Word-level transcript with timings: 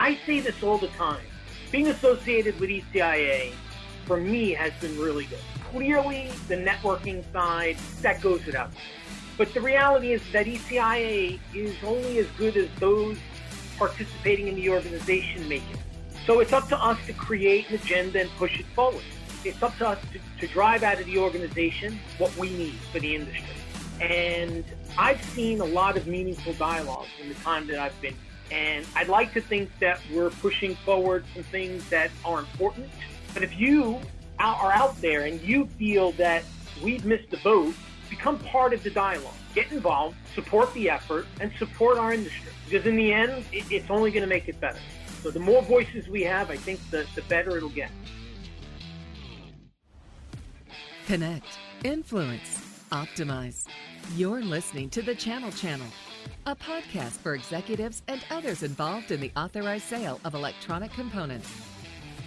I 0.00 0.18
say 0.24 0.40
this 0.40 0.62
all 0.62 0.78
the 0.78 0.88
time. 0.88 1.20
Being 1.70 1.88
associated 1.88 2.58
with 2.58 2.70
ECIA 2.70 3.52
for 4.06 4.16
me 4.16 4.52
has 4.52 4.72
been 4.80 4.98
really 4.98 5.26
good. 5.26 5.38
Clearly, 5.70 6.30
the 6.48 6.56
networking 6.56 7.22
side, 7.34 7.76
that 8.00 8.22
goes 8.22 8.44
without 8.46 8.72
saying. 8.72 8.84
But 9.36 9.52
the 9.52 9.60
reality 9.60 10.12
is 10.12 10.22
that 10.32 10.46
ECIA 10.46 11.38
is 11.54 11.76
only 11.84 12.16
as 12.18 12.26
good 12.38 12.56
as 12.56 12.68
those 12.78 13.18
participating 13.76 14.48
in 14.48 14.54
the 14.54 14.70
organization 14.70 15.46
make 15.46 15.62
it. 15.70 15.78
So 16.24 16.40
it's 16.40 16.54
up 16.54 16.68
to 16.68 16.82
us 16.82 16.98
to 17.06 17.12
create 17.12 17.68
an 17.68 17.74
agenda 17.74 18.22
and 18.22 18.30
push 18.38 18.58
it 18.58 18.66
forward. 18.74 19.04
It's 19.44 19.62
up 19.62 19.76
to 19.78 19.88
us 19.88 19.98
to, 20.12 20.46
to 20.46 20.50
drive 20.50 20.82
out 20.82 20.98
of 20.98 21.04
the 21.04 21.18
organization 21.18 22.00
what 22.16 22.34
we 22.38 22.48
need 22.48 22.74
for 22.90 23.00
the 23.00 23.14
industry. 23.16 23.44
And 24.00 24.64
I've 24.96 25.22
seen 25.22 25.60
a 25.60 25.64
lot 25.64 25.98
of 25.98 26.06
meaningful 26.06 26.54
dialogue 26.54 27.06
in 27.22 27.28
the 27.28 27.34
time 27.36 27.66
that 27.66 27.78
I've 27.78 28.00
been. 28.00 28.14
And 28.50 28.84
I'd 28.96 29.08
like 29.08 29.32
to 29.34 29.40
think 29.40 29.70
that 29.78 30.00
we're 30.12 30.30
pushing 30.30 30.74
forward 30.76 31.24
some 31.34 31.44
things 31.44 31.88
that 31.90 32.10
are 32.24 32.40
important. 32.40 32.88
But 33.32 33.42
if 33.42 33.58
you 33.58 34.00
are 34.38 34.72
out 34.72 35.00
there 35.00 35.26
and 35.26 35.40
you 35.40 35.66
feel 35.78 36.12
that 36.12 36.42
we've 36.82 37.04
missed 37.04 37.30
the 37.30 37.36
boat, 37.38 37.74
become 38.08 38.38
part 38.40 38.72
of 38.72 38.82
the 38.82 38.90
dialogue. 38.90 39.34
Get 39.54 39.70
involved, 39.70 40.16
support 40.34 40.72
the 40.74 40.90
effort, 40.90 41.26
and 41.40 41.52
support 41.58 41.98
our 41.98 42.12
industry. 42.12 42.50
Because 42.68 42.86
in 42.86 42.96
the 42.96 43.12
end, 43.12 43.44
it's 43.52 43.90
only 43.90 44.10
going 44.10 44.22
to 44.22 44.28
make 44.28 44.48
it 44.48 44.60
better. 44.60 44.78
So 45.22 45.30
the 45.30 45.40
more 45.40 45.62
voices 45.62 46.08
we 46.08 46.22
have, 46.22 46.50
I 46.50 46.56
think 46.56 46.80
the, 46.90 47.06
the 47.14 47.22
better 47.22 47.56
it'll 47.56 47.68
get. 47.68 47.90
Connect, 51.06 51.58
influence, 51.84 52.60
optimize. 52.90 53.66
You're 54.16 54.42
listening 54.42 54.90
to 54.90 55.02
the 55.02 55.14
Channel 55.14 55.50
Channel, 55.52 55.86
a 56.46 56.56
podcast 56.56 57.18
for 57.18 57.34
executives 57.34 58.02
and 58.08 58.24
others 58.30 58.62
involved 58.62 59.10
in 59.10 59.20
the 59.20 59.30
authorized 59.36 59.84
sale 59.84 60.18
of 60.24 60.34
electronic 60.34 60.90
components. 60.92 61.50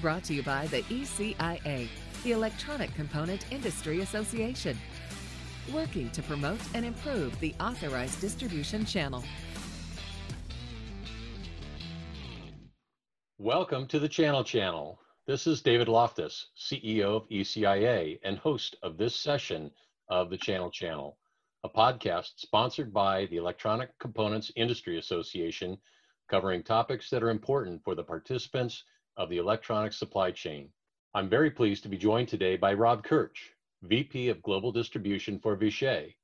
Brought 0.01 0.23
to 0.25 0.35
you 0.35 0.43
by 0.43 0.67
the 0.67 0.83
ECIA, 0.83 1.87
the 2.23 2.31
Electronic 2.31 2.93
Component 2.93 3.51
Industry 3.51 4.01
Association, 4.01 4.77
working 5.73 6.11
to 6.11 6.21
promote 6.21 6.59
and 6.75 6.85
improve 6.85 7.37
the 7.39 7.55
authorized 7.59 8.21
distribution 8.21 8.85
channel. 8.85 9.23
Welcome 13.39 13.87
to 13.87 13.99
the 13.99 14.09
Channel 14.09 14.43
Channel. 14.43 14.99
This 15.25 15.47
is 15.47 15.61
David 15.63 15.87
Loftus, 15.87 16.47
CEO 16.55 17.15
of 17.15 17.29
ECIA 17.29 18.19
and 18.23 18.37
host 18.37 18.75
of 18.83 18.97
this 18.97 19.15
session 19.15 19.71
of 20.07 20.29
the 20.29 20.37
Channel 20.37 20.69
Channel, 20.69 21.17
a 21.65 21.69
podcast 21.69 22.31
sponsored 22.35 22.93
by 22.93 23.25
the 23.27 23.37
Electronic 23.37 23.97
Components 23.97 24.51
Industry 24.57 24.97
Association, 24.97 25.77
covering 26.29 26.61
topics 26.61 27.09
that 27.09 27.23
are 27.23 27.29
important 27.29 27.81
for 27.85 27.95
the 27.95 28.03
participants 28.03 28.83
of 29.15 29.29
the 29.29 29.37
electronic 29.37 29.93
supply 29.93 30.29
chain. 30.29 30.67
I'm 31.13 31.29
very 31.29 31.49
pleased 31.49 31.83
to 31.83 31.89
be 31.89 31.97
joined 31.97 32.27
today 32.27 32.57
by 32.57 32.73
Rob 32.73 33.05
Kirch, 33.05 33.53
VP 33.83 34.27
of 34.27 34.43
Global 34.43 34.73
Distribution 34.73 35.39
for 35.39 35.55
Vishay. 35.55 36.15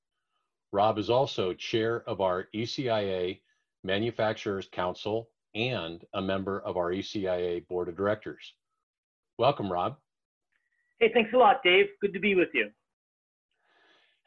Rob 0.74 0.98
is 0.98 1.10
also 1.10 1.54
chair 1.54 2.04
of 2.06 2.20
our 2.20 2.48
ECIA 2.54 3.40
Manufacturers 3.86 4.68
Council 4.74 5.30
and 5.56 6.04
a 6.16 6.22
member 6.22 6.60
of 6.62 6.76
our 6.76 6.92
ECIA 6.92 7.66
Board 7.70 7.88
of 7.88 7.96
Directors. 7.96 8.56
Welcome, 9.38 9.72
Rob. 9.72 9.96
Hey, 11.00 11.12
thanks 11.14 11.32
a 11.34 11.38
lot, 11.38 11.64
Dave. 11.64 11.86
Good 12.02 12.12
to 12.12 12.20
be 12.20 12.36
with 12.36 12.50
you. 12.54 12.72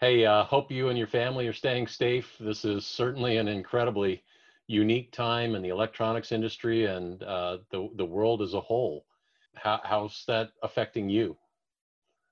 Hey, 0.02 0.26
uh, 0.26 0.42
hope 0.42 0.72
you 0.72 0.88
and 0.88 0.98
your 0.98 1.06
family 1.06 1.46
are 1.46 1.52
staying 1.52 1.86
safe. 1.86 2.34
This 2.40 2.64
is 2.64 2.84
certainly 2.84 3.36
an 3.36 3.46
incredibly 3.46 4.24
unique 4.66 5.12
time 5.12 5.54
in 5.54 5.62
the 5.62 5.68
electronics 5.68 6.32
industry 6.32 6.86
and 6.86 7.22
uh, 7.22 7.58
the, 7.70 7.88
the 7.94 8.04
world 8.04 8.42
as 8.42 8.54
a 8.54 8.60
whole. 8.60 9.06
How, 9.54 9.80
how's 9.84 10.24
that 10.26 10.50
affecting 10.64 11.08
you? 11.08 11.36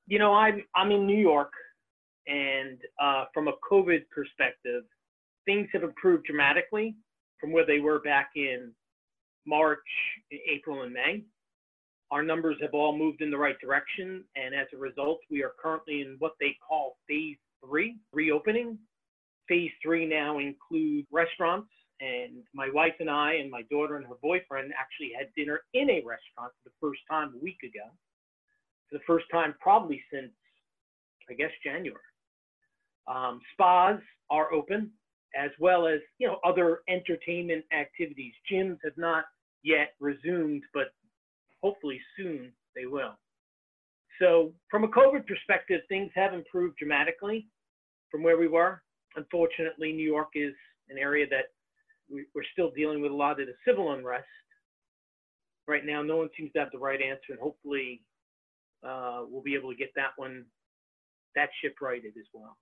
You 0.08 0.18
know, 0.18 0.34
I'm, 0.34 0.64
I'm 0.74 0.90
in 0.90 1.06
New 1.06 1.16
York, 1.16 1.52
and 2.26 2.76
uh, 3.00 3.26
from 3.32 3.46
a 3.46 3.52
COVID 3.70 4.00
perspective, 4.12 4.82
things 5.46 5.68
have 5.72 5.84
improved 5.84 6.24
dramatically 6.24 6.96
from 7.38 7.52
where 7.52 7.64
they 7.64 7.78
were 7.78 8.00
back 8.00 8.30
in 8.34 8.72
March, 9.46 9.78
April, 10.52 10.82
and 10.82 10.92
May. 10.92 11.22
Our 12.10 12.24
numbers 12.24 12.56
have 12.62 12.74
all 12.74 12.98
moved 12.98 13.22
in 13.22 13.30
the 13.30 13.38
right 13.38 13.60
direction, 13.60 14.24
and 14.34 14.56
as 14.56 14.66
a 14.74 14.76
result, 14.76 15.20
we 15.30 15.44
are 15.44 15.52
currently 15.62 16.00
in 16.00 16.16
what 16.18 16.32
they 16.40 16.56
call 16.68 16.96
phase 17.06 17.36
three 17.64 17.98
reopening. 18.12 18.78
Phase 19.48 19.70
three 19.82 20.06
now 20.06 20.38
includes 20.38 21.08
restaurants, 21.10 21.68
and 22.00 22.44
my 22.54 22.68
wife 22.72 22.94
and 23.00 23.10
I 23.10 23.34
and 23.34 23.50
my 23.50 23.62
daughter 23.70 23.96
and 23.96 24.06
her 24.06 24.14
boyfriend 24.22 24.72
actually 24.78 25.12
had 25.18 25.28
dinner 25.36 25.62
in 25.74 25.90
a 25.90 26.02
restaurant 26.06 26.52
for 26.62 26.70
the 26.70 26.74
first 26.80 27.00
time 27.10 27.32
a 27.34 27.42
week 27.42 27.58
ago. 27.64 27.86
For 28.88 28.98
the 28.98 29.04
first 29.06 29.26
time, 29.32 29.54
probably 29.60 30.02
since 30.12 30.32
I 31.28 31.34
guess 31.34 31.50
January. 31.64 32.00
Um, 33.06 33.40
spas 33.52 33.98
are 34.30 34.52
open, 34.52 34.90
as 35.36 35.50
well 35.58 35.86
as 35.86 36.00
you 36.18 36.26
know 36.26 36.38
other 36.44 36.80
entertainment 36.88 37.64
activities. 37.72 38.32
Gyms 38.50 38.78
have 38.84 38.96
not 38.96 39.24
yet 39.62 39.94
resumed, 40.00 40.62
but 40.74 40.92
hopefully 41.62 42.00
soon 42.16 42.52
they 42.74 42.86
will. 42.86 43.18
So 44.20 44.52
from 44.70 44.84
a 44.84 44.88
COVID 44.88 45.26
perspective, 45.26 45.80
things 45.88 46.10
have 46.14 46.34
improved 46.34 46.76
dramatically 46.76 47.48
from 48.10 48.22
where 48.22 48.38
we 48.38 48.48
were. 48.48 48.82
Unfortunately, 49.16 49.92
New 49.92 50.06
York 50.06 50.28
is 50.34 50.52
an 50.88 50.98
area 50.98 51.26
that 51.30 51.46
we're 52.08 52.44
still 52.52 52.70
dealing 52.76 53.00
with 53.00 53.12
a 53.12 53.14
lot 53.14 53.40
of 53.40 53.46
the 53.46 53.54
civil 53.66 53.92
unrest. 53.92 54.26
Right 55.66 55.86
now, 55.86 56.02
no 56.02 56.16
one 56.16 56.28
seems 56.36 56.52
to 56.52 56.58
have 56.58 56.72
the 56.72 56.78
right 56.78 57.00
answer, 57.00 57.30
and 57.30 57.38
hopefully, 57.38 58.02
uh, 58.86 59.22
we'll 59.28 59.42
be 59.42 59.54
able 59.54 59.70
to 59.70 59.76
get 59.76 59.92
that 59.94 60.10
one, 60.16 60.44
that 61.36 61.50
ship 61.62 61.76
righted 61.80 62.14
as 62.18 62.26
well. 62.32 62.56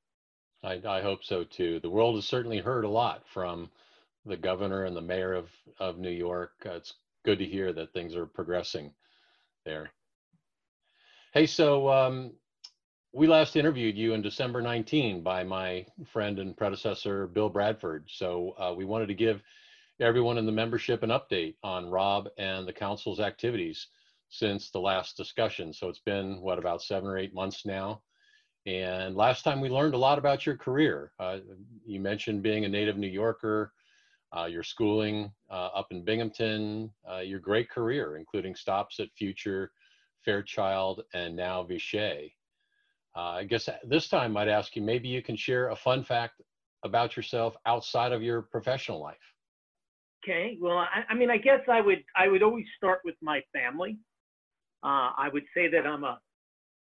I, 0.62 0.80
I 0.86 1.00
hope 1.00 1.24
so 1.24 1.44
too. 1.44 1.80
The 1.80 1.90
world 1.90 2.16
has 2.16 2.26
certainly 2.26 2.58
heard 2.58 2.84
a 2.84 2.88
lot 2.88 3.22
from 3.32 3.70
the 4.26 4.36
governor 4.36 4.84
and 4.84 4.96
the 4.96 5.00
mayor 5.00 5.32
of, 5.32 5.48
of 5.78 5.98
New 5.98 6.10
York. 6.10 6.52
Uh, 6.66 6.72
it's 6.72 6.94
good 7.24 7.38
to 7.38 7.46
hear 7.46 7.72
that 7.72 7.92
things 7.92 8.14
are 8.14 8.26
progressing 8.26 8.92
there. 9.64 9.90
Hey, 11.34 11.44
so 11.44 11.90
um, 11.90 12.32
we 13.12 13.26
last 13.26 13.54
interviewed 13.54 13.98
you 13.98 14.14
in 14.14 14.22
December 14.22 14.62
19 14.62 15.22
by 15.22 15.44
my 15.44 15.84
friend 16.10 16.38
and 16.38 16.56
predecessor, 16.56 17.26
Bill 17.26 17.50
Bradford. 17.50 18.08
So 18.08 18.54
uh, 18.58 18.72
we 18.74 18.86
wanted 18.86 19.08
to 19.08 19.14
give 19.14 19.42
everyone 20.00 20.38
in 20.38 20.46
the 20.46 20.52
membership 20.52 21.02
an 21.02 21.10
update 21.10 21.56
on 21.62 21.90
Rob 21.90 22.30
and 22.38 22.66
the 22.66 22.72
council's 22.72 23.20
activities 23.20 23.88
since 24.30 24.70
the 24.70 24.80
last 24.80 25.18
discussion. 25.18 25.70
So 25.70 25.90
it's 25.90 25.98
been, 25.98 26.40
what, 26.40 26.58
about 26.58 26.80
seven 26.80 27.10
or 27.10 27.18
eight 27.18 27.34
months 27.34 27.66
now? 27.66 28.00
And 28.64 29.14
last 29.14 29.42
time 29.42 29.60
we 29.60 29.68
learned 29.68 29.92
a 29.92 29.98
lot 29.98 30.16
about 30.16 30.46
your 30.46 30.56
career. 30.56 31.12
Uh, 31.20 31.40
you 31.84 32.00
mentioned 32.00 32.42
being 32.42 32.64
a 32.64 32.68
native 32.70 32.96
New 32.96 33.06
Yorker, 33.06 33.74
uh, 34.34 34.46
your 34.46 34.62
schooling 34.62 35.30
uh, 35.50 35.68
up 35.74 35.88
in 35.90 36.06
Binghamton, 36.06 36.90
uh, 37.06 37.18
your 37.18 37.38
great 37.38 37.68
career, 37.68 38.16
including 38.16 38.54
stops 38.54 38.98
at 38.98 39.12
Future, 39.14 39.72
Fairchild, 40.28 41.04
and 41.14 41.34
now 41.34 41.64
Vishay. 41.64 42.34
Uh, 43.16 43.40
I 43.40 43.44
guess 43.44 43.66
this 43.84 44.08
time 44.08 44.36
I'd 44.36 44.48
ask 44.48 44.76
you 44.76 44.82
maybe 44.82 45.08
you 45.08 45.22
can 45.22 45.36
share 45.36 45.70
a 45.70 45.76
fun 45.76 46.04
fact 46.04 46.42
about 46.84 47.16
yourself 47.16 47.56
outside 47.64 48.12
of 48.12 48.22
your 48.22 48.42
professional 48.42 49.00
life. 49.00 49.16
Okay. 50.22 50.58
Well, 50.60 50.76
I, 50.76 51.04
I 51.08 51.14
mean, 51.14 51.30
I 51.30 51.38
guess 51.38 51.60
I 51.66 51.80
would 51.80 52.04
I 52.14 52.28
would 52.28 52.42
always 52.42 52.66
start 52.76 53.00
with 53.06 53.14
my 53.22 53.40
family. 53.54 53.96
Uh, 54.84 55.16
I 55.16 55.30
would 55.32 55.44
say 55.54 55.66
that 55.68 55.86
I'm 55.86 56.04
a 56.04 56.20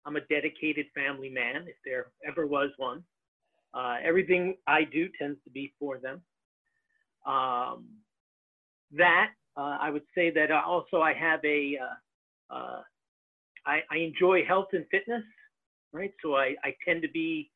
I'm 0.05 0.15
a 0.15 0.21
dedicated 0.21 0.85
family 0.95 1.29
man, 1.29 1.65
if 1.67 1.75
there 1.83 2.13
ever 2.25 2.47
was 2.47 2.69
one. 2.77 3.03
Uh, 3.73 3.97
everything 4.01 4.55
I 4.67 4.85
do 4.85 5.09
tends 5.19 5.37
to 5.43 5.49
be 5.49 5.73
for 5.77 5.97
them. 5.97 6.21
Um, 7.25 7.89
that 8.93 9.31
uh, 9.57 9.77
I 9.81 9.89
would 9.89 10.07
say 10.15 10.31
that 10.31 10.49
also 10.49 11.01
I 11.01 11.13
have 11.13 11.43
a 11.43 11.77
uh, 11.83 12.55
uh, 12.55 12.81
I, 13.65 13.79
I 13.91 13.97
enjoy 13.97 14.43
health 14.45 14.69
and 14.73 14.85
fitness, 14.91 15.23
right? 15.91 16.13
So 16.23 16.35
I, 16.35 16.55
I 16.63 16.75
tend 16.85 17.01
to 17.03 17.09
be 17.09 17.49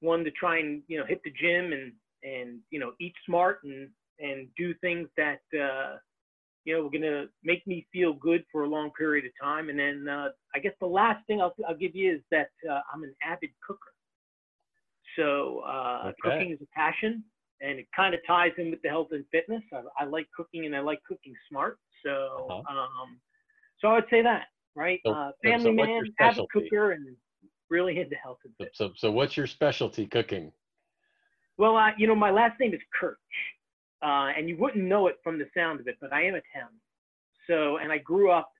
one 0.00 0.24
to 0.24 0.30
try 0.32 0.58
and 0.58 0.82
you 0.88 0.98
know 0.98 1.06
hit 1.06 1.20
the 1.24 1.30
gym 1.30 1.72
and 1.72 1.92
and 2.22 2.58
you 2.70 2.78
know 2.78 2.92
eat 3.00 3.14
smart 3.26 3.60
and 3.64 3.88
and 4.18 4.48
do 4.56 4.74
things 4.74 5.08
that 5.16 5.40
uh, 5.58 5.96
you 6.64 6.74
know, 6.74 6.86
are 6.86 6.90
going 6.90 7.02
to 7.02 7.26
make 7.42 7.66
me 7.66 7.86
feel 7.92 8.12
good 8.12 8.44
for 8.52 8.64
a 8.64 8.68
long 8.68 8.90
period 8.96 9.24
of 9.24 9.32
time. 9.42 9.68
And 9.68 9.78
then 9.78 10.06
uh, 10.08 10.28
I 10.54 10.58
guess 10.58 10.72
the 10.80 10.86
last 10.86 11.26
thing 11.26 11.40
I'll, 11.40 11.54
I'll 11.68 11.76
give 11.76 11.94
you 11.94 12.14
is 12.14 12.20
that 12.30 12.50
uh, 12.70 12.80
I'm 12.92 13.02
an 13.02 13.14
avid 13.24 13.50
cooker. 13.66 13.80
So 15.18 15.62
uh, 15.66 16.02
okay. 16.06 16.16
cooking 16.22 16.52
is 16.52 16.58
a 16.62 16.66
passion, 16.74 17.22
and 17.60 17.78
it 17.78 17.86
kind 17.94 18.14
of 18.14 18.20
ties 18.26 18.52
in 18.58 18.70
with 18.70 18.80
the 18.82 18.88
health 18.88 19.08
and 19.10 19.24
fitness. 19.30 19.62
I, 19.72 20.04
I 20.04 20.04
like 20.06 20.26
cooking, 20.34 20.66
and 20.66 20.74
I 20.74 20.80
like 20.80 21.00
cooking 21.06 21.34
smart. 21.50 21.78
So, 22.04 22.46
uh-huh. 22.50 22.78
um, 22.78 23.20
so 23.80 23.88
I 23.88 23.94
would 23.94 24.06
say 24.08 24.22
that, 24.22 24.44
right? 24.74 25.00
So, 25.04 25.12
uh, 25.12 25.32
family 25.42 25.64
so 25.64 25.72
man, 25.72 26.14
avid 26.18 26.44
cooker, 26.52 26.92
and 26.92 27.16
really 27.70 27.98
into 27.98 28.16
health 28.16 28.38
and 28.44 28.54
fitness. 28.56 28.76
So, 28.76 28.92
so 28.96 29.10
what's 29.10 29.36
your 29.36 29.46
specialty 29.46 30.06
cooking? 30.06 30.52
Well, 31.58 31.76
uh, 31.76 31.90
you 31.96 32.06
know, 32.06 32.14
my 32.14 32.30
last 32.30 32.58
name 32.60 32.74
is 32.74 32.80
Kirch. 32.98 33.16
Uh, 34.02 34.32
and 34.36 34.48
you 34.48 34.56
wouldn't 34.56 34.84
know 34.84 35.06
it 35.06 35.18
from 35.22 35.38
the 35.38 35.46
sound 35.56 35.78
of 35.78 35.86
it, 35.86 35.96
but 36.00 36.12
I 36.12 36.22
am 36.22 36.34
Italian. 36.34 36.80
So, 37.46 37.76
and 37.76 37.92
I 37.92 37.98
grew 37.98 38.32
up 38.32 38.50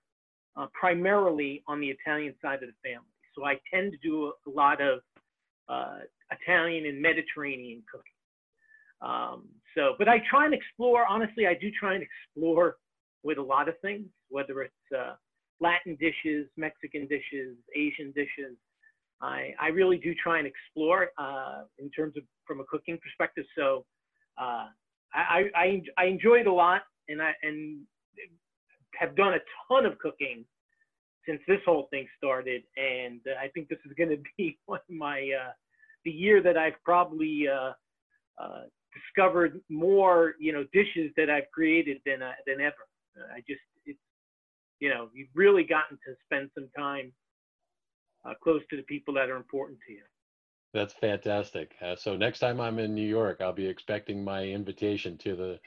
uh, 0.56 0.66
primarily 0.72 1.64
on 1.66 1.80
the 1.80 1.88
Italian 1.88 2.34
side 2.40 2.62
of 2.62 2.68
the 2.68 2.88
family. 2.88 3.08
So 3.34 3.44
I 3.44 3.58
tend 3.72 3.92
to 3.92 3.98
do 3.98 4.26
a, 4.26 4.48
a 4.48 4.52
lot 4.52 4.80
of 4.80 5.00
uh, 5.68 5.98
Italian 6.30 6.86
and 6.86 7.02
Mediterranean 7.02 7.82
cooking. 7.90 8.12
Um, 9.00 9.48
so, 9.74 9.94
but 9.98 10.08
I 10.08 10.22
try 10.30 10.44
and 10.44 10.54
explore, 10.54 11.06
honestly, 11.06 11.48
I 11.48 11.54
do 11.54 11.70
try 11.72 11.94
and 11.94 12.04
explore 12.04 12.76
with 13.24 13.38
a 13.38 13.42
lot 13.42 13.68
of 13.68 13.74
things, 13.80 14.06
whether 14.28 14.62
it's 14.62 14.74
uh, 14.96 15.14
Latin 15.62 15.96
dishes, 16.00 16.48
Mexican 16.56 17.06
dishes, 17.06 17.56
Asian 17.74 18.12
dishes. 18.12 18.56
I, 19.22 19.54
I 19.60 19.68
really 19.68 19.98
do 19.98 20.14
try 20.20 20.38
and 20.38 20.46
explore 20.46 21.10
uh, 21.16 21.62
in 21.78 21.88
terms 21.90 22.16
of 22.16 22.24
from 22.44 22.60
a 22.60 22.64
cooking 22.64 22.98
perspective. 23.02 23.44
So 23.56 23.84
uh, 24.36 24.66
I, 25.14 25.44
I, 25.54 25.82
I 25.96 26.04
enjoy 26.06 26.40
it 26.40 26.48
a 26.48 26.52
lot 26.52 26.82
and 27.08 27.22
I 27.22 27.32
and 27.42 27.80
have 28.98 29.16
done 29.16 29.34
a 29.34 29.38
ton 29.68 29.86
of 29.86 29.98
cooking 29.98 30.44
since 31.26 31.40
this 31.46 31.60
whole 31.64 31.86
thing 31.90 32.06
started. 32.18 32.62
And 32.76 33.20
I 33.40 33.48
think 33.48 33.68
this 33.68 33.78
is 33.86 33.92
going 33.96 34.10
to 34.16 34.22
be 34.36 34.58
one 34.66 34.80
of 34.88 34.94
my 34.94 35.20
uh, 35.20 35.52
the 36.04 36.10
year 36.10 36.42
that 36.42 36.56
I've 36.56 36.82
probably 36.84 37.46
uh, 37.48 37.72
uh, 38.42 38.62
discovered 38.92 39.60
more 39.68 40.34
you 40.40 40.52
know 40.52 40.64
dishes 40.72 41.12
that 41.16 41.30
I've 41.30 41.50
created 41.52 41.98
than 42.04 42.22
uh, 42.22 42.32
than 42.46 42.60
ever. 42.60 42.88
I 43.34 43.40
just 43.46 43.60
you 44.82 44.88
know 44.88 45.08
you've 45.14 45.28
really 45.34 45.62
gotten 45.62 45.96
to 46.04 46.14
spend 46.24 46.50
some 46.54 46.68
time 46.76 47.12
uh, 48.24 48.34
close 48.42 48.62
to 48.68 48.76
the 48.76 48.82
people 48.82 49.14
that 49.14 49.30
are 49.30 49.36
important 49.36 49.78
to 49.86 49.92
you. 49.92 50.02
That's 50.74 50.92
fantastic. 50.94 51.72
Uh, 51.80 51.94
so 51.94 52.16
next 52.16 52.40
time 52.40 52.60
I'm 52.60 52.80
in 52.80 52.92
New 52.94 53.06
York, 53.06 53.40
I'll 53.40 53.52
be 53.52 53.66
expecting 53.66 54.24
my 54.24 54.44
invitation 54.44 55.16
to 55.18 55.36
the 55.36 55.58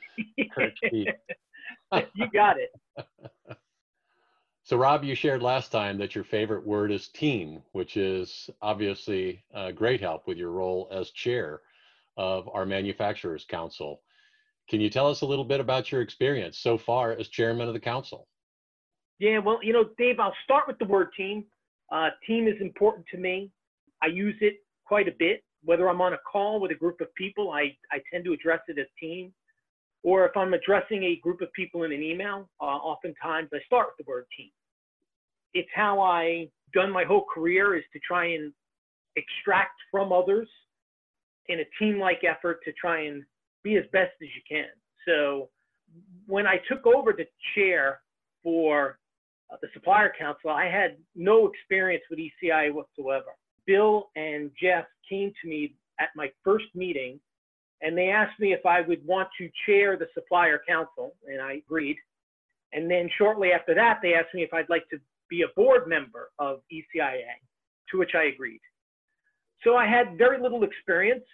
Kirk 0.54 0.74
you 0.92 2.30
got 2.34 2.58
it. 2.58 2.72
so 4.64 4.76
Rob, 4.76 5.06
you 5.06 5.16
shared 5.16 5.42
last 5.42 5.72
time 5.72 5.98
that 6.00 6.14
your 6.14 6.26
favorite 6.26 6.66
word 6.66 6.92
is 6.92 7.08
team, 7.08 7.62
which 7.72 7.96
is 7.96 8.50
obviously 8.62 9.44
a 9.54 9.72
great 9.72 10.02
help 10.02 10.28
with 10.28 10.38
your 10.38 10.52
role 10.52 10.90
as 10.92 11.12
chair 11.12 11.62
of 12.18 12.50
our 12.50 12.66
Manufacturers 12.66 13.46
Council. 13.46 14.02
Can 14.70 14.82
you 14.82 14.90
tell 14.90 15.08
us 15.10 15.22
a 15.22 15.26
little 15.26 15.46
bit 15.46 15.62
about 15.62 15.90
your 15.90 16.02
experience 16.02 16.58
so 16.58 16.78
far 16.78 17.12
as 17.14 17.30
chairman 17.30 17.68
of 17.70 17.74
the 17.74 17.80
council? 17.80 18.28
Yeah, 19.20 19.40
well, 19.40 19.60
you 19.64 19.74
know, 19.74 19.86
Dave, 19.98 20.20
I'll 20.20 20.36
start 20.44 20.66
with 20.68 20.78
the 20.78 20.86
word 20.86 21.10
team. 21.16 21.46
Uh, 21.92 22.10
team 22.28 22.48
is 22.48 22.56
important 22.60 23.06
to 23.12 23.18
me. 23.18 23.50
I 24.02 24.08
use 24.08 24.36
it 24.42 24.56
quite 24.86 25.08
a 25.08 25.14
bit. 25.18 25.44
Whether 25.64 25.90
I'm 25.90 26.02
on 26.02 26.14
a 26.14 26.18
call 26.32 26.60
with 26.60 26.72
a 26.72 26.76
group 26.76 27.02
of 27.02 27.14
people, 27.16 27.52
I, 27.52 27.76
I 27.92 28.02
tend 28.12 28.26
to 28.26 28.34
address 28.34 28.60
it 28.68 28.78
as 28.78 28.88
team. 29.00 29.34
Or 30.04 30.26
if 30.26 30.38
I'm 30.38 30.54
addressing 30.54 31.04
a 31.04 31.16
group 31.24 31.42
of 31.42 31.52
people 31.54 31.84
in 31.84 31.92
an 31.92 32.04
email, 32.04 32.48
uh, 32.62 32.66
oftentimes 32.66 33.50
I 33.54 33.58
start 33.66 33.88
with 33.88 34.06
the 34.06 34.10
word 34.10 34.26
team. 34.38 34.52
It's 35.54 35.70
how 35.74 36.02
I 36.02 36.50
done 36.74 36.92
my 36.92 37.06
whole 37.06 37.26
career 37.34 37.76
is 37.76 37.84
to 37.94 38.00
try 38.06 38.26
and 38.34 38.54
extract 39.16 39.80
from 39.90 40.12
others 40.12 40.48
in 41.48 41.62
a 41.62 41.64
team-like 41.80 42.24
effort 42.24 42.60
to 42.66 42.74
try 42.74 43.06
and 43.06 43.24
be 43.64 43.78
as 43.78 43.86
best 43.92 44.12
as 44.22 44.28
you 44.36 44.42
can. 44.48 44.68
So 45.08 45.50
when 46.28 46.46
I 46.46 46.58
took 46.70 46.86
over 46.86 47.14
the 47.14 47.26
chair 47.56 48.02
for 48.44 49.00
uh, 49.52 49.58
the 49.62 49.68
supplier 49.74 50.12
council, 50.18 50.50
I 50.50 50.66
had 50.66 50.98
no 51.16 51.48
experience 51.48 52.04
with 52.10 52.20
ECIA 52.20 52.74
whatsoever. 52.74 53.36
Bill 53.66 54.10
and 54.16 54.52
Jeff 54.62 54.86
came 55.10 55.32
to 55.42 55.50
me 55.50 55.76
at 56.00 56.10
my 56.16 56.30
first 56.44 56.66
meeting 56.76 57.20
and 57.82 57.98
they 57.98 58.10
asked 58.10 58.40
me 58.40 58.54
if 58.54 58.66
I 58.66 58.82
would 58.82 59.06
want 59.06 59.30
to 59.38 59.50
chair 59.66 59.98
the 59.98 60.08
supplier 60.14 60.62
council, 60.68 61.14
and 61.28 61.42
I 61.42 61.54
agreed. 61.54 61.98
And 62.74 62.90
then 62.90 63.10
shortly 63.18 63.52
after 63.52 63.76
that, 63.76 64.00
they 64.02 64.14
asked 64.14 64.34
me 64.34 64.44
if 64.44 64.54
I'd 64.54 64.70
like 64.70 64.88
to 64.90 64.98
be 65.30 65.44
a 65.44 65.54
board 65.56 65.88
member 65.88 66.32
of 66.40 66.62
ECIA, 66.72 67.36
to 67.92 67.98
which 67.98 68.12
I 68.16 68.26
agreed. 68.26 68.62
So 69.64 69.76
I 69.76 69.86
had 69.88 70.18
very 70.18 70.42
little 70.42 70.64
experience. 70.64 71.26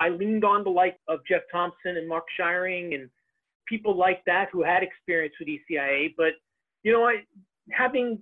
I 0.00 0.10
leaned 0.10 0.44
on 0.44 0.62
the 0.62 0.70
like 0.70 0.98
of 1.08 1.20
Jeff 1.28 1.42
Thompson 1.50 1.96
and 1.96 2.08
Mark 2.08 2.24
Shiring 2.38 2.94
and 2.94 3.08
people 3.66 3.96
like 3.96 4.22
that 4.26 4.48
who 4.52 4.62
had 4.62 4.82
experience 4.82 5.34
with 5.40 5.48
ECIA. 5.48 6.14
But, 6.16 6.34
you 6.86 6.92
know, 6.92 7.10
having 7.72 8.20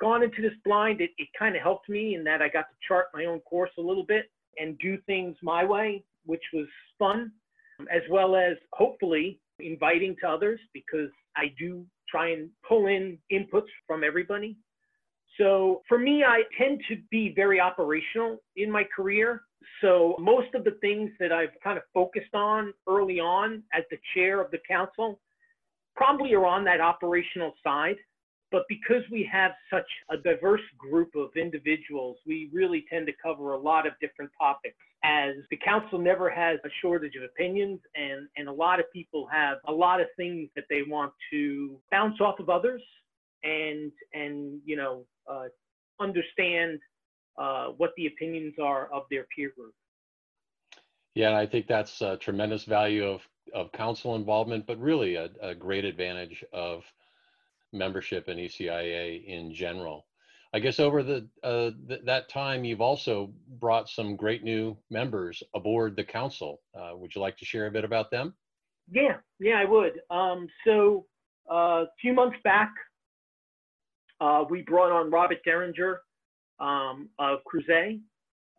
gone 0.00 0.22
into 0.22 0.40
this 0.40 0.54
blind, 0.64 1.02
it, 1.02 1.10
it 1.18 1.28
kind 1.38 1.54
of 1.54 1.60
helped 1.60 1.86
me 1.86 2.14
in 2.14 2.24
that 2.24 2.40
I 2.40 2.48
got 2.48 2.62
to 2.62 2.76
chart 2.88 3.08
my 3.12 3.26
own 3.26 3.40
course 3.40 3.70
a 3.78 3.82
little 3.82 4.06
bit 4.06 4.30
and 4.56 4.78
do 4.78 4.96
things 5.04 5.36
my 5.42 5.66
way, 5.66 6.02
which 6.24 6.42
was 6.54 6.66
fun, 6.98 7.30
as 7.94 8.00
well 8.10 8.34
as 8.34 8.56
hopefully 8.72 9.38
inviting 9.60 10.16
to 10.22 10.30
others 10.30 10.58
because 10.72 11.10
I 11.36 11.52
do 11.58 11.84
try 12.08 12.30
and 12.30 12.48
pull 12.66 12.86
in 12.86 13.18
inputs 13.30 13.68
from 13.86 14.02
everybody. 14.02 14.56
So 15.38 15.82
for 15.86 15.98
me, 15.98 16.24
I 16.24 16.44
tend 16.56 16.80
to 16.88 16.96
be 17.10 17.34
very 17.36 17.60
operational 17.60 18.38
in 18.56 18.70
my 18.70 18.84
career. 18.96 19.42
So 19.82 20.16
most 20.18 20.54
of 20.54 20.64
the 20.64 20.78
things 20.80 21.10
that 21.20 21.32
I've 21.32 21.50
kind 21.62 21.76
of 21.76 21.84
focused 21.92 22.34
on 22.34 22.72
early 22.88 23.20
on 23.20 23.62
as 23.74 23.84
the 23.90 23.98
chair 24.14 24.40
of 24.40 24.50
the 24.52 24.58
council 24.66 25.20
probably 25.96 26.34
are 26.34 26.46
on 26.46 26.64
that 26.64 26.80
operational 26.80 27.52
side. 27.64 27.96
But 28.52 28.62
because 28.68 29.02
we 29.10 29.28
have 29.30 29.52
such 29.72 29.86
a 30.08 30.16
diverse 30.16 30.60
group 30.78 31.10
of 31.16 31.30
individuals, 31.36 32.16
we 32.26 32.48
really 32.52 32.84
tend 32.88 33.06
to 33.08 33.12
cover 33.20 33.52
a 33.52 33.58
lot 33.58 33.86
of 33.86 33.94
different 34.00 34.30
topics. 34.38 34.76
As 35.02 35.34
the 35.50 35.56
council 35.56 35.98
never 35.98 36.30
has 36.30 36.58
a 36.64 36.68
shortage 36.80 37.16
of 37.16 37.24
opinions, 37.24 37.80
and, 37.96 38.28
and 38.36 38.48
a 38.48 38.52
lot 38.52 38.78
of 38.78 38.86
people 38.92 39.28
have 39.32 39.58
a 39.66 39.72
lot 39.72 40.00
of 40.00 40.06
things 40.16 40.48
that 40.54 40.64
they 40.70 40.82
want 40.86 41.12
to 41.32 41.76
bounce 41.90 42.20
off 42.20 42.38
of 42.38 42.48
others 42.48 42.82
and 43.42 43.92
and 44.14 44.60
you 44.64 44.76
know 44.76 45.04
uh, 45.30 45.44
understand 46.00 46.78
uh, 47.38 47.66
what 47.76 47.90
the 47.96 48.06
opinions 48.06 48.54
are 48.62 48.88
of 48.92 49.02
their 49.10 49.26
peer 49.34 49.52
group. 49.56 49.74
Yeah, 51.16 51.34
I 51.34 51.46
think 51.46 51.66
that's 51.66 52.02
a 52.02 52.18
tremendous 52.18 52.64
value 52.64 53.06
of 53.06 53.22
of 53.54 53.72
council 53.72 54.16
involvement, 54.16 54.66
but 54.66 54.78
really 54.78 55.14
a, 55.14 55.30
a 55.40 55.54
great 55.54 55.86
advantage 55.86 56.44
of 56.52 56.84
membership 57.72 58.28
in 58.28 58.36
ECIA 58.36 59.24
in 59.24 59.54
general. 59.54 60.04
I 60.52 60.58
guess 60.58 60.78
over 60.78 61.02
the 61.02 61.26
uh, 61.42 61.70
th 61.88 62.02
that 62.04 62.28
time, 62.28 62.66
you've 62.66 62.82
also 62.82 63.32
brought 63.58 63.88
some 63.88 64.14
great 64.14 64.44
new 64.44 64.76
members 64.90 65.42
aboard 65.54 65.96
the 65.96 66.04
council. 66.04 66.60
Uh, 66.78 66.92
would 66.96 67.14
you 67.14 67.22
like 67.22 67.38
to 67.38 67.46
share 67.46 67.66
a 67.66 67.70
bit 67.70 67.84
about 67.84 68.10
them? 68.10 68.34
Yeah, 68.90 69.16
yeah, 69.40 69.58
I 69.58 69.64
would. 69.64 69.94
Um, 70.10 70.48
so 70.66 71.06
uh, 71.50 71.84
a 71.84 71.92
few 71.98 72.12
months 72.12 72.36
back, 72.44 72.72
uh, 74.20 74.44
we 74.50 74.60
brought 74.60 74.92
on 74.92 75.10
Robert 75.10 75.42
Derringer 75.46 76.02
um, 76.60 77.08
of 77.18 77.38
Creuset. 77.48 78.00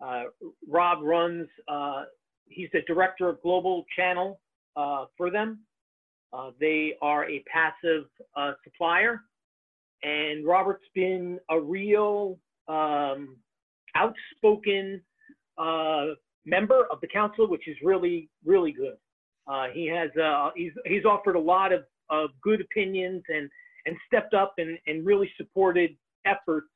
Uh, 0.03 0.23
Rob 0.67 1.03
runs, 1.03 1.47
uh, 1.67 2.03
he's 2.49 2.69
the 2.73 2.81
director 2.87 3.29
of 3.29 3.41
global 3.41 3.85
channel 3.95 4.39
uh, 4.75 5.05
for 5.17 5.29
them. 5.29 5.59
Uh, 6.33 6.51
they 6.59 6.93
are 7.01 7.29
a 7.29 7.43
passive 7.51 8.05
uh, 8.35 8.51
supplier. 8.63 9.21
And 10.03 10.45
Robert's 10.45 10.85
been 10.93 11.39
a 11.49 11.59
real 11.59 12.37
um, 12.67 13.37
outspoken 13.95 15.01
member 16.45 16.87
of 16.91 17.01
the 17.01 17.07
council, 17.07 17.47
which 17.47 17.67
is 17.67 17.75
really, 17.83 18.29
really 18.45 18.71
good. 18.71 18.97
he 19.73 19.87
has, 19.87 20.11
he's, 20.55 20.71
he's 20.85 21.05
offered 21.05 21.35
a 21.35 21.39
lot 21.39 21.71
of, 21.73 21.83
of 22.09 22.29
good 22.41 22.61
opinions 22.61 23.23
and 23.29 23.49
and 23.87 23.95
stepped 24.05 24.33
up 24.33 24.53
and, 24.57 24.77
and 24.85 25.05
really 25.05 25.31
supported 25.37 25.95
efforts 26.25 26.67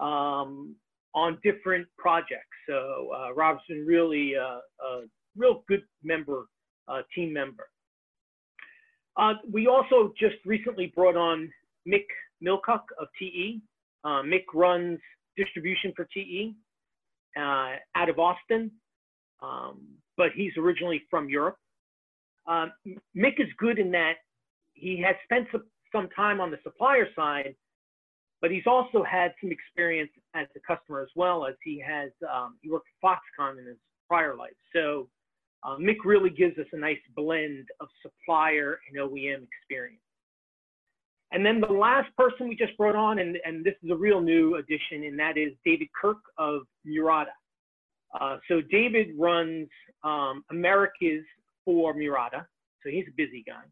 um, 0.00 0.74
on 1.14 1.38
different 1.42 1.86
projects. 1.96 2.44
So 2.68 3.10
uh, 3.14 3.34
Rob's 3.34 3.62
been 3.68 3.86
really 3.86 4.32
uh, 4.36 4.58
a 4.84 5.02
real 5.36 5.64
good 5.68 5.82
member, 6.02 6.46
uh, 6.86 7.02
team 7.14 7.32
member. 7.32 7.68
Uh, 9.16 9.34
we 9.50 9.66
also 9.66 10.12
just 10.18 10.36
recently 10.44 10.92
brought 10.94 11.16
on 11.16 11.50
Mick 11.86 12.06
Milcock 12.44 12.84
of 13.00 13.08
TE. 13.18 13.60
Uh, 14.04 14.22
Mick 14.22 14.44
runs 14.54 15.00
distribution 15.36 15.92
for 15.96 16.06
TE 16.12 16.54
out 17.36 18.08
of 18.08 18.18
Austin, 18.18 18.70
um, 19.42 19.86
but 20.16 20.28
he's 20.34 20.52
originally 20.56 21.02
from 21.08 21.28
Europe. 21.28 21.56
Um, 22.46 22.72
Mick 23.16 23.38
is 23.38 23.48
good 23.58 23.78
in 23.78 23.90
that 23.92 24.14
he 24.78 25.02
has 25.04 25.16
spent 25.24 25.46
some, 25.52 25.64
some 25.92 26.08
time 26.14 26.40
on 26.40 26.50
the 26.50 26.58
supplier 26.62 27.06
side, 27.14 27.54
but 28.40 28.50
he's 28.50 28.66
also 28.66 29.02
had 29.02 29.32
some 29.40 29.50
experience 29.50 30.10
as 30.34 30.46
a 30.56 30.60
customer 30.60 31.02
as 31.02 31.08
well 31.16 31.46
as 31.46 31.54
he 31.64 31.82
has, 31.84 32.10
um, 32.32 32.56
he 32.62 32.70
worked 32.70 32.86
for 33.00 33.16
Foxconn 33.16 33.58
in 33.58 33.66
his 33.66 33.76
prior 34.08 34.36
life. 34.36 34.54
So 34.74 35.08
uh, 35.64 35.76
Mick 35.76 35.96
really 36.04 36.30
gives 36.30 36.58
us 36.58 36.66
a 36.72 36.78
nice 36.78 36.98
blend 37.16 37.66
of 37.80 37.88
supplier 38.02 38.78
and 38.88 38.98
OEM 38.98 39.44
experience. 39.44 40.00
And 41.30 41.44
then 41.44 41.60
the 41.60 41.66
last 41.66 42.08
person 42.16 42.48
we 42.48 42.56
just 42.56 42.76
brought 42.78 42.96
on, 42.96 43.18
and, 43.18 43.36
and 43.44 43.64
this 43.64 43.74
is 43.82 43.90
a 43.90 43.96
real 43.96 44.20
new 44.20 44.56
addition, 44.56 45.04
and 45.04 45.18
that 45.18 45.36
is 45.36 45.52
David 45.64 45.88
Kirk 46.00 46.16
of 46.38 46.62
Murata. 46.86 47.32
Uh, 48.18 48.38
so 48.48 48.62
David 48.70 49.08
runs 49.18 49.68
um, 50.04 50.42
Americas 50.50 51.24
for 51.64 51.92
Murata, 51.92 52.46
so 52.82 52.90
he's 52.90 53.04
a 53.08 53.14
busy 53.16 53.44
guy. 53.46 53.62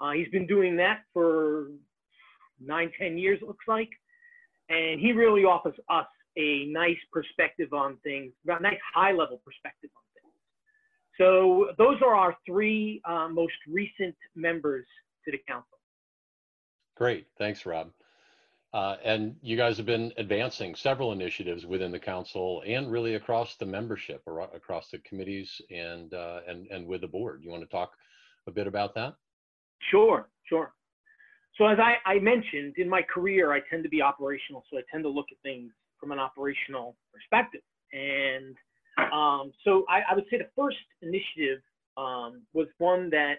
Uh, 0.00 0.12
he's 0.12 0.28
been 0.28 0.46
doing 0.46 0.76
that 0.76 1.02
for 1.12 1.68
nine, 2.60 2.90
ten 2.98 3.18
years, 3.18 3.38
it 3.42 3.48
looks 3.48 3.64
like. 3.68 3.90
And 4.68 5.00
he 5.00 5.12
really 5.12 5.44
offers 5.44 5.74
us 5.90 6.06
a 6.36 6.66
nice 6.66 6.96
perspective 7.12 7.72
on 7.72 7.96
things, 8.02 8.32
a 8.48 8.60
nice 8.60 8.78
high 8.94 9.12
level 9.12 9.40
perspective 9.44 9.90
on 9.96 10.02
things. 10.14 10.32
So 11.18 11.72
those 11.78 12.00
are 12.02 12.14
our 12.14 12.36
three 12.46 13.00
uh, 13.04 13.28
most 13.28 13.54
recent 13.68 14.16
members 14.34 14.86
to 15.24 15.32
the 15.32 15.38
council. 15.48 15.78
Great, 16.96 17.26
thanks, 17.38 17.66
Rob. 17.66 17.90
Uh, 18.72 18.96
and 19.04 19.36
you 19.40 19.56
guys 19.56 19.76
have 19.76 19.86
been 19.86 20.12
advancing 20.16 20.74
several 20.74 21.12
initiatives 21.12 21.64
within 21.64 21.92
the 21.92 21.98
council 21.98 22.60
and 22.66 22.90
really 22.90 23.14
across 23.14 23.54
the 23.54 23.64
membership, 23.64 24.20
or 24.26 24.40
across 24.40 24.90
the 24.90 24.98
committees 24.98 25.60
and 25.70 26.12
uh, 26.12 26.40
and 26.48 26.66
and 26.72 26.84
with 26.84 27.02
the 27.02 27.06
board. 27.06 27.40
You 27.44 27.50
want 27.50 27.62
to 27.62 27.68
talk 27.68 27.92
a 28.48 28.50
bit 28.50 28.66
about 28.66 28.92
that? 28.96 29.14
Sure, 29.90 30.28
sure. 30.48 30.72
So 31.56 31.66
as 31.66 31.78
I, 31.78 31.96
I 32.04 32.18
mentioned 32.18 32.74
in 32.78 32.88
my 32.88 33.02
career, 33.02 33.52
I 33.52 33.60
tend 33.70 33.84
to 33.84 33.88
be 33.88 34.02
operational, 34.02 34.64
so 34.70 34.78
I 34.78 34.82
tend 34.90 35.04
to 35.04 35.08
look 35.08 35.26
at 35.30 35.38
things 35.42 35.72
from 36.00 36.10
an 36.10 36.18
operational 36.18 36.96
perspective. 37.12 37.62
And 37.92 38.56
um, 39.12 39.52
so 39.64 39.84
I, 39.88 40.00
I, 40.10 40.14
would 40.14 40.24
say 40.30 40.38
the 40.38 40.48
first 40.56 40.76
initiative 41.02 41.60
um, 41.96 42.42
was 42.52 42.66
one 42.78 43.08
that 43.10 43.36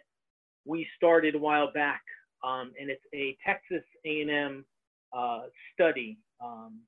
we 0.65 0.87
started 0.95 1.35
a 1.35 1.39
while 1.39 1.71
back, 1.73 2.01
um, 2.43 2.71
and 2.79 2.89
it's 2.89 3.03
a 3.13 3.37
Texas 3.45 3.83
A&M 4.05 4.65
uh, 5.15 5.43
study. 5.73 6.17
Um, 6.43 6.79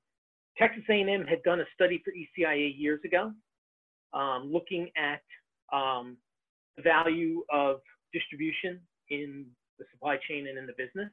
Texas 0.58 0.82
A&M 0.90 1.24
had 1.26 1.42
done 1.44 1.60
a 1.60 1.64
study 1.74 2.02
for 2.04 2.12
ECIA 2.12 2.72
years 2.76 3.00
ago, 3.04 3.32
um, 4.12 4.50
looking 4.50 4.90
at 4.96 5.22
um, 5.76 6.16
the 6.76 6.82
value 6.82 7.42
of 7.52 7.80
distribution 8.12 8.80
in 9.10 9.46
the 9.78 9.84
supply 9.92 10.16
chain 10.28 10.48
and 10.48 10.58
in 10.58 10.66
the 10.66 10.74
business. 10.76 11.10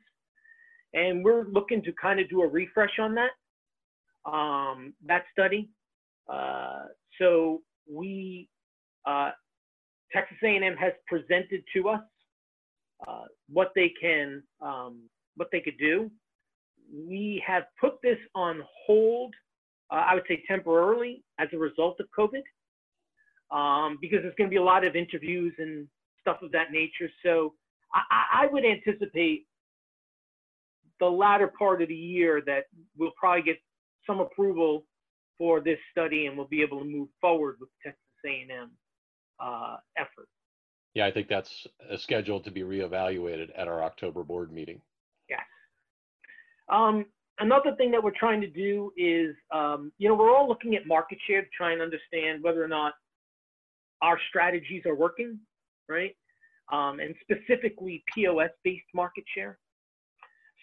And 0.94 1.24
we're 1.24 1.46
looking 1.46 1.82
to 1.84 1.94
kind 1.94 2.20
of 2.20 2.30
do 2.30 2.42
a 2.42 2.48
refresh 2.48 3.00
on 3.00 3.16
that, 3.16 3.32
um, 4.30 4.94
that 5.06 5.24
study. 5.32 5.70
Uh, 6.32 6.86
so 7.20 7.62
we, 7.92 8.48
uh, 9.06 9.32
Texas 10.12 10.38
A&M 10.44 10.76
has 10.78 10.94
presented 11.08 11.64
to 11.76 11.90
us 11.90 12.02
uh, 13.08 13.24
what 13.50 13.72
they 13.76 13.92
can, 14.02 14.42
um, 14.62 15.02
what 15.36 15.50
they 15.52 15.60
could 15.60 15.78
do. 15.78 16.10
We 16.94 17.44
have 17.46 17.64
put 17.80 18.02
this 18.02 18.18
on 18.34 18.62
hold, 18.86 19.34
uh, 19.92 19.96
I 20.08 20.14
would 20.14 20.24
say 20.28 20.44
temporarily 20.48 21.24
as 21.40 21.50
a 21.54 21.58
result 21.58 22.00
of 22.00 22.08
COVID, 22.18 22.44
um, 23.52 23.98
because 24.00 24.20
there's 24.22 24.36
going 24.38 24.50
to 24.50 24.54
be 24.54 24.58
a 24.58 24.64
lot 24.64 24.86
of 24.86 24.96
interviews 24.96 25.54
and 25.58 25.88
stuff 26.22 26.42
of 26.42 26.52
that 26.52 26.72
nature. 26.72 27.10
So 27.24 27.54
I, 27.94 28.44
I 28.44 28.48
would 28.52 28.64
anticipate 28.66 29.46
the 31.00 31.06
latter 31.08 31.52
part 31.58 31.82
of 31.82 31.90
the 31.90 31.96
year 31.96 32.42
that 32.46 32.66
we'll 32.98 33.12
probably 33.20 33.44
get 33.44 33.58
some 34.08 34.20
approval 34.20 34.86
for 35.38 35.60
this 35.60 35.78
study 35.92 36.28
and 36.28 36.38
we'll 36.38 36.48
be 36.48 36.62
able 36.62 36.80
to 36.80 36.86
move 36.86 37.10
forward 37.20 37.58
with 37.60 37.70
Texas 37.84 38.00
A&M 38.26 38.72
uh, 39.40 39.78
effort. 39.98 40.28
Yeah, 40.94 41.06
I 41.06 41.12
think 41.12 41.28
that's 41.28 41.68
scheduled 41.98 42.46
to 42.46 42.52
be 42.52 42.62
reevaluated 42.62 43.50
at 43.58 43.68
our 43.68 43.84
October 43.84 44.24
board 44.24 44.52
meeting. 44.52 44.82
Yes. 45.30 45.42
Um, 46.70 47.06
another 47.40 47.76
thing 47.76 47.92
that 47.92 48.02
we're 48.02 48.18
trying 48.18 48.40
to 48.42 48.48
do 48.48 48.94
is, 48.96 49.36
um, 49.54 49.92
you 49.98 50.08
know, 50.08 50.16
we're 50.16 50.34
all 50.34 50.48
looking 50.48 50.76
at 50.76 50.88
market 50.88 51.18
share 51.28 51.42
to 51.42 51.48
try 51.56 51.74
and 51.74 51.82
understand 51.82 52.42
whether 52.42 52.64
or 52.64 52.70
not 52.70 52.94
our 54.02 54.18
strategies 54.30 54.84
are 54.86 54.96
working, 54.96 55.38
right? 55.90 56.16
Um, 56.72 57.00
and 57.00 57.16
specifically 57.22 58.04
POS-based 58.14 58.86
market 58.94 59.24
share. 59.34 59.58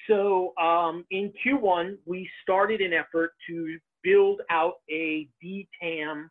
So 0.09 0.53
um, 0.61 1.05
in 1.11 1.33
Q1, 1.45 1.97
we 2.07 2.29
started 2.43 2.81
an 2.81 2.93
effort 2.93 3.33
to 3.49 3.79
build 4.03 4.41
out 4.51 4.75
a 4.91 5.29
DTAM 5.43 6.29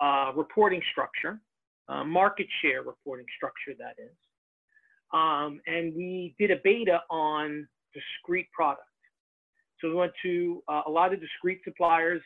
uh, 0.00 0.32
reporting 0.34 0.82
structure, 0.92 1.40
uh, 1.88 2.04
market 2.04 2.46
share 2.60 2.82
reporting 2.82 3.26
structure, 3.36 3.72
that 3.78 3.94
is. 4.02 4.12
Um, 5.14 5.60
and 5.66 5.94
we 5.94 6.34
did 6.38 6.50
a 6.50 6.56
beta 6.62 7.00
on 7.10 7.66
discrete 7.94 8.50
product. 8.52 8.82
So 9.80 9.88
we 9.88 9.94
went 9.94 10.12
to 10.22 10.62
uh, 10.68 10.82
a 10.86 10.90
lot 10.90 11.14
of 11.14 11.20
discrete 11.20 11.60
suppliers. 11.64 12.22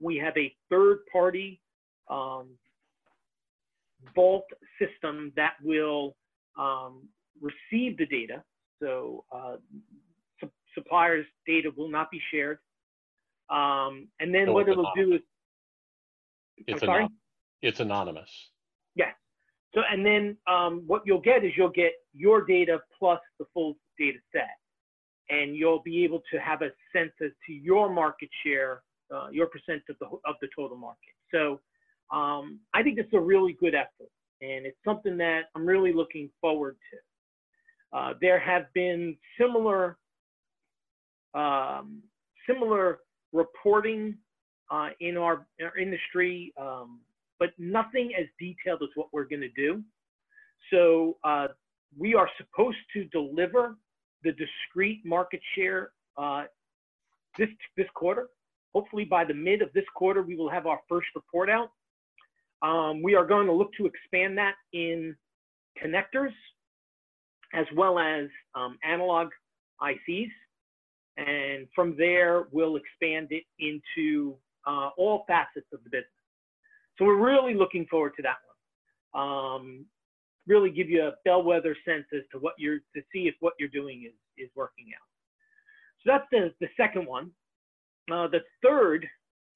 We 0.00 0.16
have 0.16 0.34
a 0.36 0.54
third 0.70 1.00
party 1.12 1.60
um, 2.08 2.48
vault 4.14 4.44
system 4.78 5.32
that 5.36 5.54
will 5.62 6.16
um, 6.60 7.08
receive 7.40 7.96
the 7.96 8.06
data. 8.06 8.42
So 8.82 9.24
uh, 9.32 9.56
su 10.40 10.50
suppliers' 10.74 11.26
data 11.46 11.70
will 11.76 11.90
not 11.90 12.10
be 12.10 12.20
shared. 12.30 12.58
Um, 13.48 14.08
and 14.20 14.32
then 14.34 14.52
what 14.52 14.68
it'll 14.68 14.92
do 14.94 15.14
is 15.14 15.20
it's, 16.66 16.82
anon 16.82 17.08
it's 17.62 17.80
anonymous. 17.80 18.30
Yes. 18.94 19.14
So 19.74 19.82
and 19.90 20.04
then 20.04 20.36
um, 20.46 20.84
what 20.86 21.02
you'll 21.04 21.20
get 21.20 21.44
is 21.44 21.52
you'll 21.56 21.68
get 21.70 21.92
your 22.12 22.44
data 22.44 22.78
plus 22.98 23.20
the 23.38 23.46
full 23.52 23.76
data 23.98 24.18
set, 24.32 24.56
and 25.30 25.56
you'll 25.56 25.82
be 25.82 26.04
able 26.04 26.22
to 26.32 26.38
have 26.38 26.62
a 26.62 26.70
sense 26.94 27.12
as 27.24 27.30
to 27.46 27.52
your 27.52 27.88
market 27.92 28.28
share, 28.44 28.82
uh, 29.14 29.28
your 29.30 29.46
percent 29.46 29.82
of 29.88 29.96
the 30.00 30.06
of 30.06 30.36
the 30.40 30.48
total 30.56 30.76
market. 30.76 31.14
So 31.32 31.60
um, 32.16 32.60
I 32.74 32.82
think 32.82 32.96
this 32.96 33.06
is 33.06 33.14
a 33.14 33.20
really 33.20 33.56
good 33.60 33.74
effort 33.74 34.10
and 34.42 34.66
it's 34.66 34.78
something 34.84 35.16
that 35.18 35.42
I'm 35.54 35.66
really 35.66 35.92
looking 35.92 36.30
forward 36.40 36.76
to. 36.90 37.98
Uh, 37.98 38.14
there 38.20 38.38
have 38.38 38.72
been 38.74 39.16
similar 39.38 39.98
um, 41.34 42.02
similar 42.48 43.00
reporting 43.32 44.16
uh, 44.70 44.88
in 45.00 45.16
our, 45.16 45.46
our 45.62 45.76
industry, 45.78 46.52
um, 46.60 47.00
but 47.38 47.50
nothing 47.58 48.12
as 48.18 48.26
detailed 48.38 48.82
as 48.82 48.88
what 48.94 49.08
we're 49.12 49.24
going 49.24 49.40
to 49.40 49.48
do. 49.50 49.82
So 50.72 51.16
uh, 51.24 51.48
we 51.96 52.14
are 52.14 52.28
supposed 52.36 52.78
to 52.94 53.04
deliver 53.06 53.76
the 54.22 54.32
discrete 54.32 55.04
market 55.04 55.40
share 55.56 55.90
uh, 56.16 56.44
this 57.38 57.48
this 57.76 57.86
quarter. 57.94 58.28
Hopefully, 58.74 59.04
by 59.04 59.24
the 59.24 59.34
mid 59.34 59.62
of 59.62 59.72
this 59.72 59.84
quarter, 59.96 60.22
we 60.22 60.36
will 60.36 60.50
have 60.50 60.66
our 60.66 60.80
first 60.88 61.08
report 61.14 61.50
out. 61.50 61.70
Um, 62.62 63.02
we 63.02 63.14
are 63.14 63.24
going 63.24 63.46
to 63.46 63.52
look 63.52 63.72
to 63.78 63.86
expand 63.86 64.36
that 64.38 64.54
in 64.72 65.16
connectors 65.82 66.32
as 67.54 67.66
well 67.74 67.98
as 67.98 68.26
um, 68.54 68.78
analog 68.84 69.28
ICs. 69.82 70.30
And 71.16 71.66
from 71.74 71.96
there, 71.96 72.44
we'll 72.52 72.76
expand 72.76 73.28
it 73.30 73.44
into 73.58 74.36
uh, 74.66 74.90
all 74.96 75.24
facets 75.26 75.66
of 75.72 75.82
the 75.84 75.90
business. 75.90 76.06
So 76.98 77.04
we're 77.04 77.16
really 77.16 77.54
looking 77.54 77.86
forward 77.90 78.12
to 78.16 78.22
that 78.22 78.36
one. 79.12 79.22
Um, 79.22 79.86
really 80.46 80.70
give 80.70 80.88
you 80.88 81.02
a 81.02 81.12
bellwether 81.24 81.76
sense 81.86 82.04
as 82.14 82.22
to 82.32 82.38
what 82.38 82.54
you're, 82.58 82.78
to 82.94 83.02
see 83.12 83.26
if 83.26 83.34
what 83.40 83.54
you're 83.58 83.68
doing 83.68 84.04
is, 84.06 84.14
is 84.38 84.50
working 84.54 84.86
out. 84.94 85.06
So 86.04 86.12
that's 86.12 86.26
the, 86.30 86.54
the 86.60 86.68
second 86.76 87.06
one. 87.06 87.30
Uh, 88.10 88.28
the 88.28 88.40
third 88.62 89.06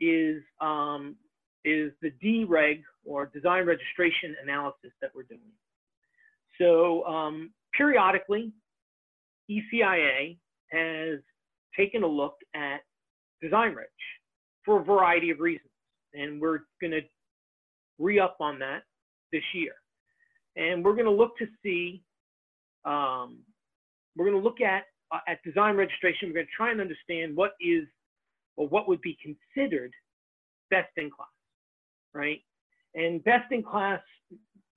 is 0.01 0.43
um, 0.61 1.17
is 1.65 1.93
the 2.03 2.11
DREG 2.21 2.83
or 3.05 3.27
design 3.27 3.67
registration 3.67 4.37
analysis 4.43 4.91
that 5.01 5.11
we're 5.15 5.25
doing. 5.25 5.41
So 6.61 7.05
um, 7.05 7.51
periodically, 7.77 8.53
ECIA 9.51 10.37
has 10.71 11.21
taken 11.77 12.03
a 12.03 12.07
look 12.07 12.37
at 12.55 12.81
design 13.43 13.75
reg 13.75 13.87
for 14.65 14.81
a 14.81 14.85
variety 14.85 15.31
of 15.31 15.41
reasons. 15.41 15.71
And 16.15 16.41
we're 16.41 16.61
going 16.81 16.93
to 16.93 17.01
re-up 17.99 18.37
on 18.41 18.59
that 18.61 18.83
this 19.33 19.43
year. 19.53 19.73
And 20.57 20.85
we're 20.85 20.95
going 20.95 21.07
to 21.07 21.11
look 21.11 21.37
to 21.39 21.47
see, 21.63 22.03
um, 22.85 23.39
we're 24.17 24.27
going 24.27 24.41
to 24.41 24.45
look 24.45 24.61
at, 24.61 24.85
uh, 25.13 25.19
at 25.29 25.43
design 25.43 25.77
registration. 25.77 26.29
We're 26.29 26.35
going 26.35 26.47
to 26.47 26.53
try 26.57 26.71
and 26.71 26.81
understand 26.81 27.35
what 27.35 27.53
is, 27.61 27.85
or 28.57 28.69
what 28.69 28.89
would 28.89 29.01
be 29.01 29.19
considered 29.21 29.93
best 30.71 30.91
in 30.97 31.11
class 31.11 31.29
right? 32.15 32.41
And 32.95 33.23
best 33.25 33.51
in 33.51 33.63
class 33.63 34.01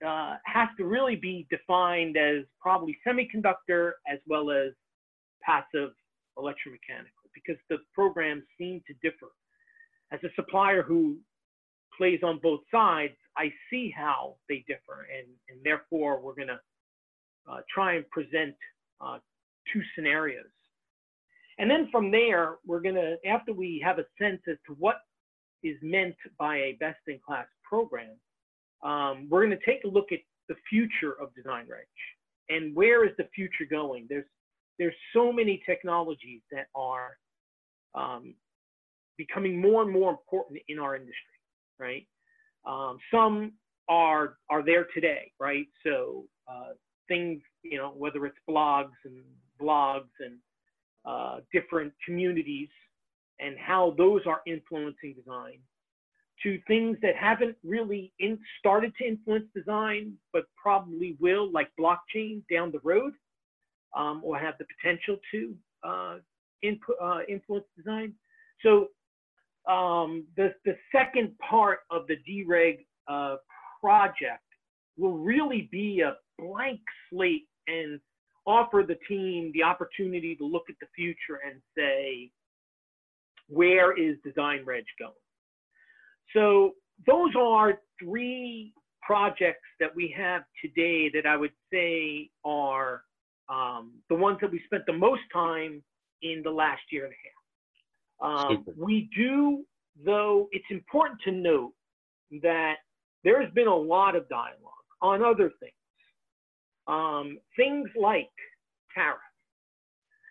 uh, 0.05 0.35
has 0.45 0.69
to 0.77 0.85
really 0.85 1.15
be 1.15 1.47
defined 1.49 2.17
as 2.17 2.43
probably 2.59 2.97
semiconductor 3.07 3.91
as 4.11 4.19
well 4.27 4.51
as 4.51 4.73
passive 5.43 5.91
electromechanical 6.37 7.17
because 7.33 7.59
the 7.69 7.77
programs 7.93 8.43
seem 8.57 8.81
to 8.87 8.93
differ. 9.01 9.31
As 10.11 10.19
a 10.23 10.29
supplier 10.35 10.81
who 10.83 11.17
plays 11.97 12.19
on 12.23 12.39
both 12.41 12.61
sides, 12.71 13.13
I 13.35 13.51
see 13.69 13.93
how 13.95 14.35
they 14.49 14.63
differ, 14.67 15.07
and, 15.15 15.27
and 15.49 15.59
therefore 15.63 16.19
we're 16.21 16.35
going 16.35 16.47
to 16.47 16.59
uh, 17.49 17.57
try 17.73 17.95
and 17.95 18.09
present 18.09 18.55
uh, 19.01 19.19
two 19.71 19.81
scenarios. 19.95 20.45
And 21.59 21.69
then 21.69 21.89
from 21.91 22.11
there, 22.11 22.57
we're 22.65 22.81
going 22.81 22.95
to, 22.95 23.17
after 23.27 23.51
we 23.53 23.81
have 23.83 23.99
a 23.99 24.05
sense 24.19 24.41
as 24.49 24.57
to 24.67 24.73
what 24.77 24.97
is 25.63 25.77
meant 25.81 26.15
by 26.37 26.57
a 26.57 26.77
best 26.79 26.99
in 27.07 27.19
class 27.25 27.47
program, 27.63 28.15
um, 28.83 29.27
we're 29.29 29.45
going 29.45 29.57
to 29.57 29.65
take 29.65 29.83
a 29.83 29.87
look 29.87 30.11
at 30.11 30.19
the 30.49 30.55
future 30.69 31.13
of 31.21 31.33
design 31.35 31.65
reg. 31.69 31.85
and 32.49 32.75
where 32.75 33.05
is 33.05 33.11
the 33.17 33.27
future 33.35 33.65
going? 33.69 34.05
There's 34.09 34.25
there's 34.79 34.95
so 35.13 35.31
many 35.33 35.61
technologies 35.65 36.41
that 36.51 36.67
are 36.75 37.17
um, 37.95 38.35
becoming 39.17 39.59
more 39.59 39.81
and 39.81 39.91
more 39.91 40.11
important 40.11 40.61
in 40.67 40.77
our 40.77 40.95
industry, 40.95 41.15
right? 41.79 42.07
Um, 42.65 42.99
some 43.11 43.53
are 43.89 44.37
are 44.49 44.63
there 44.63 44.87
today, 44.93 45.31
right? 45.39 45.67
So 45.85 46.25
uh, 46.47 46.73
things, 47.07 47.41
you 47.63 47.77
know, 47.77 47.93
whether 47.97 48.25
it's 48.25 48.37
blogs 48.49 48.97
and 49.05 49.23
blogs 49.59 50.09
and 50.19 50.37
uh, 51.05 51.39
different 51.51 51.93
communities 52.05 52.69
and 53.39 53.55
how 53.57 53.93
those 53.97 54.21
are 54.25 54.41
influencing 54.45 55.15
design 55.15 55.59
to 56.43 56.59
things 56.67 56.97
that 57.01 57.15
haven't 57.15 57.55
really 57.63 58.13
in, 58.19 58.37
started 58.59 58.93
to 58.97 59.07
influence 59.07 59.45
design, 59.55 60.13
but 60.33 60.43
probably 60.61 61.17
will, 61.19 61.51
like 61.51 61.69
blockchain 61.79 62.41
down 62.51 62.71
the 62.71 62.79
road, 62.83 63.13
um, 63.95 64.21
or 64.23 64.37
have 64.37 64.55
the 64.59 64.65
potential 64.79 65.17
to 65.31 65.55
uh, 65.83 66.15
input, 66.61 66.95
uh, 67.01 67.19
influence 67.27 67.65
design. 67.75 68.13
So 68.61 68.89
um, 69.71 70.25
the, 70.35 70.53
the 70.65 70.75
second 70.91 71.37
part 71.39 71.79
of 71.89 72.05
the 72.07 72.17
DREG 72.17 72.85
uh, 73.07 73.37
project 73.81 74.43
will 74.97 75.17
really 75.17 75.69
be 75.71 76.01
a 76.01 76.15
blank 76.39 76.81
slate 77.09 77.47
and 77.67 77.99
offer 78.45 78.83
the 78.87 78.97
team 79.07 79.51
the 79.53 79.63
opportunity 79.63 80.35
to 80.35 80.45
look 80.45 80.63
at 80.69 80.75
the 80.79 80.87
future 80.95 81.39
and 81.45 81.61
say, 81.75 82.31
where 83.47 83.97
is 83.97 84.17
Design 84.23 84.63
Reg 84.65 84.83
going? 84.99 85.13
So 86.35 86.73
those 87.05 87.31
are 87.37 87.79
three 88.01 88.73
projects 89.01 89.67
that 89.79 89.95
we 89.95 90.13
have 90.17 90.43
today 90.61 91.09
that 91.13 91.25
I 91.25 91.37
would 91.37 91.53
say 91.71 92.29
are 92.43 93.03
um, 93.49 93.93
the 94.09 94.15
ones 94.15 94.37
that 94.41 94.51
we 94.51 94.61
spent 94.65 94.83
the 94.85 94.93
most 94.93 95.21
time 95.31 95.81
in 96.21 96.41
the 96.43 96.51
last 96.51 96.81
year 96.91 97.05
and 97.05 97.13
a 97.13 97.15
half. 97.15 98.49
Um, 98.49 98.65
we 98.77 99.09
do, 99.15 99.63
though, 100.03 100.49
it's 100.51 100.65
important 100.69 101.19
to 101.23 101.31
note 101.31 101.73
that 102.41 102.75
there 103.23 103.41
has 103.41 103.51
been 103.53 103.67
a 103.67 103.75
lot 103.75 104.15
of 104.15 104.27
dialogue 104.27 104.73
on 105.01 105.23
other 105.23 105.51
things. 105.59 105.73
Um, 106.87 107.37
things 107.55 107.89
like 107.99 108.29
tariffs 108.93 109.21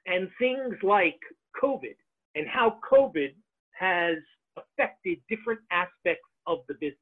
and 0.07 0.29
things 0.39 0.75
like 0.83 1.19
COVID 1.63 1.97
and 2.37 2.47
how 2.47 2.79
COVID 2.89 3.35
has 3.79 4.17
affected 4.57 5.19
different 5.29 5.61
aspects 5.73 6.29
of 6.47 6.59
the 6.69 6.75
business. 6.75 6.97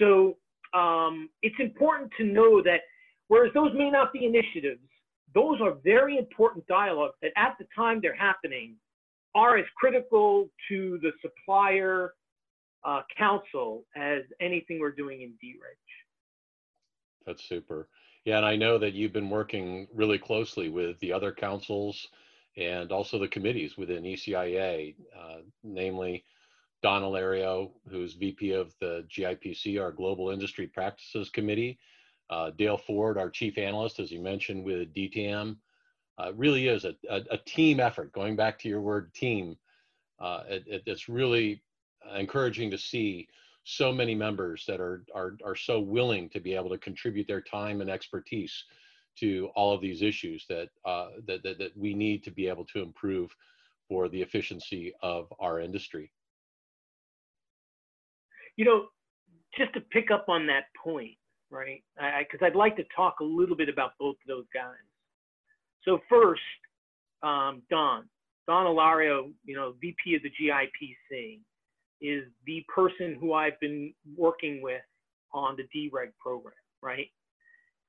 So 0.00 0.36
um, 0.78 1.28
it's 1.42 1.58
important 1.58 2.10
to 2.18 2.24
know 2.24 2.62
that 2.62 2.80
whereas 3.28 3.52
those 3.52 3.72
may 3.74 3.90
not 3.90 4.12
be 4.12 4.24
initiatives, 4.24 4.80
those 5.34 5.60
are 5.60 5.74
very 5.84 6.16
important 6.18 6.66
dialogues 6.66 7.14
that 7.22 7.32
at 7.36 7.56
the 7.58 7.66
time 7.76 8.00
they're 8.00 8.16
happening 8.16 8.76
are 9.34 9.56
as 9.56 9.64
critical 9.76 10.48
to 10.68 10.98
the 11.02 11.10
supplier 11.20 12.14
uh, 12.84 13.02
council 13.16 13.84
as 13.96 14.22
anything 14.40 14.78
we're 14.80 14.90
doing 14.90 15.22
in 15.22 15.30
DREG. 15.40 15.76
That's 17.26 17.44
super. 17.44 17.88
Yeah, 18.24 18.36
and 18.38 18.46
I 18.46 18.56
know 18.56 18.78
that 18.78 18.92
you've 18.92 19.12
been 19.12 19.30
working 19.30 19.88
really 19.94 20.18
closely 20.18 20.68
with 20.68 20.98
the 21.00 21.12
other 21.12 21.32
councils 21.32 22.08
and 22.56 22.92
also 22.92 23.18
the 23.18 23.28
committees 23.28 23.76
within 23.76 24.04
ECIA, 24.04 24.94
uh, 25.18 25.38
namely 25.62 26.24
Don 26.82 27.02
Alario, 27.02 27.70
who's 27.88 28.14
VP 28.14 28.52
of 28.52 28.74
the 28.80 29.06
GIPC, 29.08 29.80
our 29.80 29.92
Global 29.92 30.30
Industry 30.30 30.66
Practices 30.66 31.30
Committee, 31.30 31.78
uh, 32.28 32.50
Dale 32.50 32.76
Ford, 32.76 33.18
our 33.18 33.30
Chief 33.30 33.56
Analyst, 33.56 34.00
as 34.00 34.10
you 34.10 34.20
mentioned 34.20 34.64
with 34.64 34.92
DTAM. 34.94 35.56
Uh, 36.18 36.32
really 36.34 36.68
is 36.68 36.84
a, 36.84 36.94
a, 37.08 37.22
a, 37.30 37.38
team 37.38 37.80
effort, 37.80 38.12
going 38.12 38.36
back 38.36 38.58
to 38.58 38.68
your 38.68 38.82
word 38.82 39.12
team. 39.14 39.56
Uh, 40.20 40.42
it, 40.48 40.82
it's 40.86 41.08
really 41.08 41.62
encouraging 42.14 42.70
to 42.70 42.78
see 42.78 43.28
so 43.64 43.92
many 43.92 44.14
members 44.14 44.64
that 44.66 44.80
are, 44.80 45.04
are, 45.14 45.36
are 45.44 45.56
so 45.56 45.80
willing 45.80 46.28
to 46.28 46.40
be 46.40 46.54
able 46.54 46.68
to 46.68 46.78
contribute 46.78 47.26
their 47.26 47.40
time 47.40 47.80
and 47.80 47.88
expertise 47.88 48.64
to 49.20 49.50
all 49.54 49.74
of 49.74 49.80
these 49.80 50.02
issues 50.02 50.44
that, 50.48 50.68
uh, 50.84 51.08
that, 51.26 51.42
that, 51.42 51.58
that 51.58 51.76
we 51.76 51.94
need 51.94 52.22
to 52.24 52.30
be 52.30 52.48
able 52.48 52.64
to 52.66 52.80
improve 52.80 53.34
for 53.88 54.08
the 54.08 54.20
efficiency 54.20 54.92
of 55.02 55.32
our 55.38 55.60
industry. 55.60 56.10
You 58.56 58.64
know, 58.64 58.86
just 59.56 59.72
to 59.74 59.80
pick 59.80 60.10
up 60.10 60.26
on 60.28 60.46
that 60.46 60.64
point, 60.82 61.16
right? 61.50 61.82
Because 61.96 62.44
I'd 62.44 62.56
like 62.56 62.76
to 62.76 62.84
talk 62.94 63.16
a 63.20 63.24
little 63.24 63.56
bit 63.56 63.68
about 63.68 63.92
both 63.98 64.16
of 64.16 64.28
those 64.28 64.46
guys. 64.54 64.74
So 65.84 65.98
first, 66.08 66.40
um, 67.22 67.62
Don, 67.70 68.08
Don 68.46 68.66
Alario, 68.66 69.32
you 69.44 69.54
know, 69.54 69.74
VP 69.80 70.16
of 70.16 70.22
the 70.22 70.30
GIPC, 70.30 71.40
is 72.00 72.24
the 72.46 72.64
person 72.74 73.16
who 73.20 73.32
I've 73.32 73.58
been 73.60 73.94
working 74.16 74.60
with 74.62 74.82
on 75.32 75.56
the 75.56 75.64
DREG 75.88 76.10
program, 76.20 76.54
right? 76.82 77.08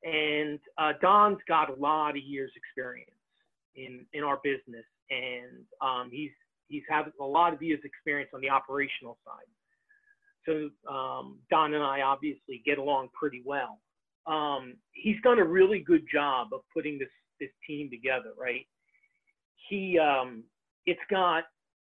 And 0.03 0.59
uh, 0.77 0.93
Don's 1.01 1.39
got 1.47 1.69
a 1.69 1.79
lot 1.79 2.11
of 2.11 2.23
years 2.23 2.51
experience 2.55 3.09
in, 3.75 4.05
in 4.13 4.23
our 4.23 4.39
business, 4.43 4.85
and 5.09 5.63
um, 5.81 6.09
he's 6.11 6.31
he's 6.67 6.83
had 6.89 7.05
a 7.21 7.23
lot 7.23 7.53
of 7.53 7.61
years 7.61 7.79
experience 7.83 8.31
on 8.33 8.41
the 8.41 8.49
operational 8.49 9.17
side. 9.25 9.47
So 10.45 10.91
um, 10.91 11.37
Don 11.49 11.73
and 11.73 11.83
I 11.83 12.01
obviously 12.01 12.61
get 12.65 12.77
along 12.77 13.09
pretty 13.13 13.41
well. 13.45 13.79
Um, 14.27 14.75
he's 14.91 15.17
done 15.23 15.39
a 15.39 15.45
really 15.45 15.79
good 15.79 16.05
job 16.11 16.49
of 16.53 16.61
putting 16.73 16.99
this 16.99 17.09
this 17.39 17.49
team 17.67 17.89
together, 17.89 18.31
right? 18.37 18.65
He 19.69 19.99
um, 19.99 20.43
it's 20.85 20.99
got 21.09 21.43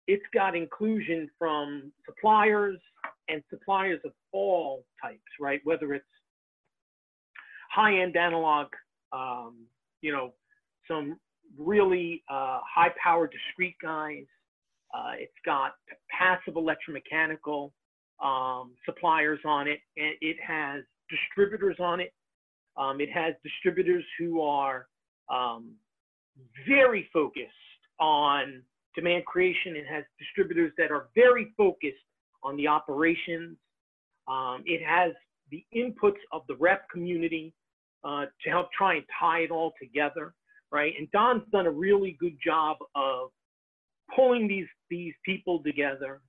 it's 0.08 0.26
got 0.34 0.56
inclusion 0.56 1.30
from 1.38 1.92
suppliers 2.06 2.78
and 3.30 3.42
suppliers 3.50 4.00
of 4.04 4.12
all 4.32 4.84
types, 5.02 5.20
right? 5.40 5.62
Whether 5.64 5.94
it's 5.94 6.06
high-end 7.74 8.18
analog, 8.18 8.68
um, 9.14 9.66
you 10.02 10.12
know, 10.12 10.34
some 10.88 11.18
really 11.58 12.24
uh, 12.30 12.60
high-powered 12.74 13.32
discrete 13.32 13.76
guys. 13.82 14.26
Uh, 14.94 15.14
it's 15.18 15.32
got 15.46 15.74
passive 16.10 16.56
electromechanical 16.56 17.72
um, 18.22 18.72
suppliers 18.86 19.40
on 19.46 19.68
it, 19.68 19.80
and 19.98 20.14
it 20.22 20.38
has 20.46 20.84
distributors 21.10 21.78
on 21.80 22.00
it. 22.00 22.14
Um, 22.78 23.00
it 23.02 23.10
has 23.12 23.34
distributors 23.44 24.04
who 24.18 24.42
are 24.42 24.88
um, 25.30 25.72
very 26.68 27.10
focused 27.14 27.52
on 28.00 28.62
demand 28.96 29.26
creation. 29.26 29.76
It 29.76 29.86
has 29.90 30.04
distributors 30.20 30.72
that 30.78 30.92
are 30.92 31.08
very 31.16 31.54
focused 31.58 31.96
on 32.44 32.58
the 32.58 32.68
operations. 32.68 33.58
Um, 34.28 34.64
it 34.66 34.82
has 34.86 35.14
the 35.52 35.64
inputs 35.76 36.20
of 36.32 36.44
the 36.48 36.56
rep 36.56 36.90
community 36.90 37.54
uh, 38.04 38.26
to 38.44 38.50
help 38.50 38.72
try 38.72 38.96
and 38.96 39.04
tie 39.20 39.40
it 39.40 39.52
all 39.52 39.74
together, 39.82 40.34
right? 40.72 40.94
And 40.98 41.10
Don's 41.12 41.44
done 41.52 41.68
a 41.68 41.72
really 41.72 42.18
good 42.20 42.38
job 42.44 42.78
of 42.96 43.30
pulling 44.16 44.48
these 44.48 44.68
these 44.90 45.14
people 45.26 45.62
together, 45.64 46.22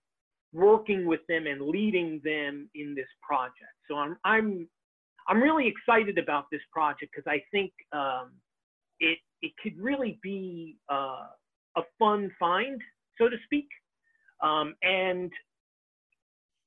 working 0.52 1.06
with 1.06 1.20
them 1.28 1.46
and 1.46 1.62
leading 1.62 2.20
them 2.24 2.68
in 2.74 2.94
this 2.94 3.08
project. 3.26 3.74
So 3.88 3.96
I'm 3.96 4.16
I'm 4.24 4.68
I'm 5.28 5.42
really 5.42 5.66
excited 5.68 6.18
about 6.18 6.46
this 6.50 6.62
project 6.72 7.12
because 7.14 7.30
I 7.30 7.42
think 7.50 7.72
um, 7.92 8.32
it 9.00 9.18
it 9.40 9.52
could 9.62 9.78
really 9.78 10.18
be 10.22 10.76
uh, 10.90 11.26
a 11.76 11.82
fun 11.98 12.30
find, 12.38 12.80
so 13.18 13.28
to 13.28 13.36
speak. 13.44 13.68
Um, 14.42 14.74
and 14.82 15.30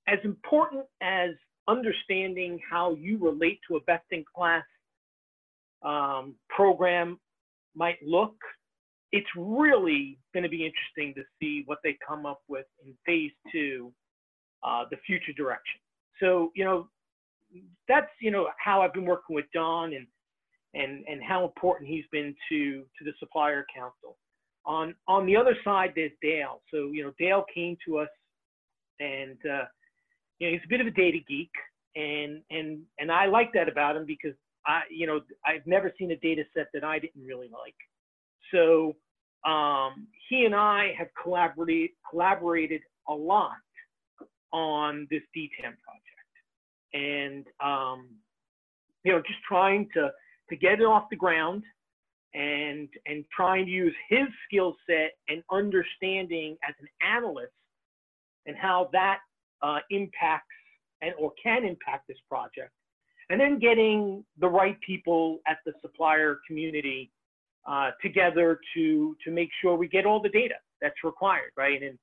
as 0.08 0.20
important 0.24 0.86
as 1.02 1.32
understanding 1.68 2.60
how 2.70 2.94
you 2.96 3.18
relate 3.18 3.60
to 3.68 3.76
a 3.76 3.82
best 3.82 4.06
in 4.12 4.24
class 4.36 4.64
um, 5.86 6.36
program 6.50 7.20
might 7.76 7.98
look, 8.06 8.36
it's 9.12 9.28
really 9.38 10.18
going 10.34 10.44
to 10.44 10.50
be 10.50 10.66
interesting 10.66 11.14
to 11.16 11.24
see 11.40 11.64
what 11.66 11.80
they 11.84 11.98
come 12.06 12.26
up 12.26 12.42
with 12.48 12.66
in 12.86 12.94
phase 13.06 13.32
two, 13.52 13.92
uh, 14.64 14.84
the 14.92 14.98
future 15.06 15.34
direction. 15.38 15.80
So, 16.20 16.52
you 16.56 16.66
know, 16.66 16.90
that's, 17.88 18.10
you 18.20 18.32
know, 18.32 18.48
how 18.58 18.82
I've 18.82 18.94
been 18.94 19.06
working 19.06 19.36
with 19.36 19.46
Don 19.54 19.94
and, 19.94 20.08
and, 20.74 21.06
and 21.08 21.24
how 21.24 21.46
important 21.46 21.90
he's 21.90 22.06
been 22.12 22.36
to, 22.50 22.84
to 22.98 23.06
the 23.06 23.14
supplier 23.20 23.66
council. 23.74 24.18
On 24.68 24.96
on 25.08 25.28
the 25.28 25.38
other 25.38 25.56
side, 25.64 25.94
there's 25.96 26.12
Dale. 26.24 26.60
So 26.72 26.90
you 26.92 27.04
know, 27.04 27.14
Dale 27.20 27.46
came 27.54 27.78
to 27.86 28.00
us, 28.00 28.10
and 29.00 29.38
uh, 29.46 29.66
you 30.40 30.48
know, 30.48 30.54
he's 30.54 30.66
a 30.66 30.68
bit 30.68 30.82
of 30.82 30.88
a 30.88 30.92
data 30.92 31.20
geek, 31.28 31.52
and 31.96 32.42
and 32.50 32.82
and 32.98 33.12
I 33.12 33.28
like 33.28 33.54
that 33.54 33.70
about 33.70 33.96
him 33.96 34.06
because 34.08 34.34
I 34.68 34.82
you 34.90 35.08
know 35.08 35.22
I've 35.46 35.66
never 35.66 35.92
seen 35.98 36.12
a 36.12 36.18
data 36.18 36.44
set 36.56 36.68
that 36.74 36.84
I 36.84 37.00
didn't 37.00 37.24
really 37.24 37.50
like. 37.52 37.76
So 38.52 38.96
um, 39.50 40.08
he 40.30 40.46
and 40.46 40.56
I 40.56 40.94
have 40.98 41.08
collaborated 41.22 41.92
collaborated 42.10 42.82
a 43.08 43.14
lot 43.14 43.58
on 44.52 45.08
this 45.12 45.22
DTAM 45.36 45.76
project, 45.84 46.34
and 46.94 47.46
um, 47.64 48.10
you 49.04 49.12
know, 49.12 49.20
just 49.20 49.40
trying 49.48 49.88
to 49.94 50.12
to 50.50 50.56
get 50.56 50.80
it 50.80 50.86
off 50.86 51.06
the 51.10 51.16
ground 51.16 51.64
and 52.34 52.90
and 53.06 53.24
trying 53.36 53.66
to 53.66 53.72
use 53.72 53.94
his 54.10 54.28
skill 54.46 54.76
set 54.90 55.12
and 55.30 55.42
understanding 55.52 56.58
as 56.68 56.76
an 56.82 56.88
analyst 57.08 57.54
and 58.46 58.58
how 58.58 58.90
that 58.92 59.20
uh, 59.62 59.80
impacts 59.92 60.48
and 61.02 61.14
or 61.20 61.32
can 61.42 61.64
impact 61.64 62.08
this 62.08 62.18
project 62.28 62.72
and 63.30 63.40
then 63.40 63.60
getting 63.60 64.24
the 64.40 64.48
right 64.48 64.80
people 64.82 65.40
at 65.48 65.58
the 65.66 65.74
supplier 65.82 66.40
community 66.48 67.12
uh, 67.68 67.92
together 68.02 68.60
to 68.76 69.16
to 69.24 69.32
make 69.32 69.50
sure 69.62 69.76
we 69.76 69.88
get 69.88 70.06
all 70.06 70.22
the 70.22 70.30
data 70.30 70.56
that's 70.82 71.04
required 71.04 71.52
right? 71.58 71.82
And 71.82 71.98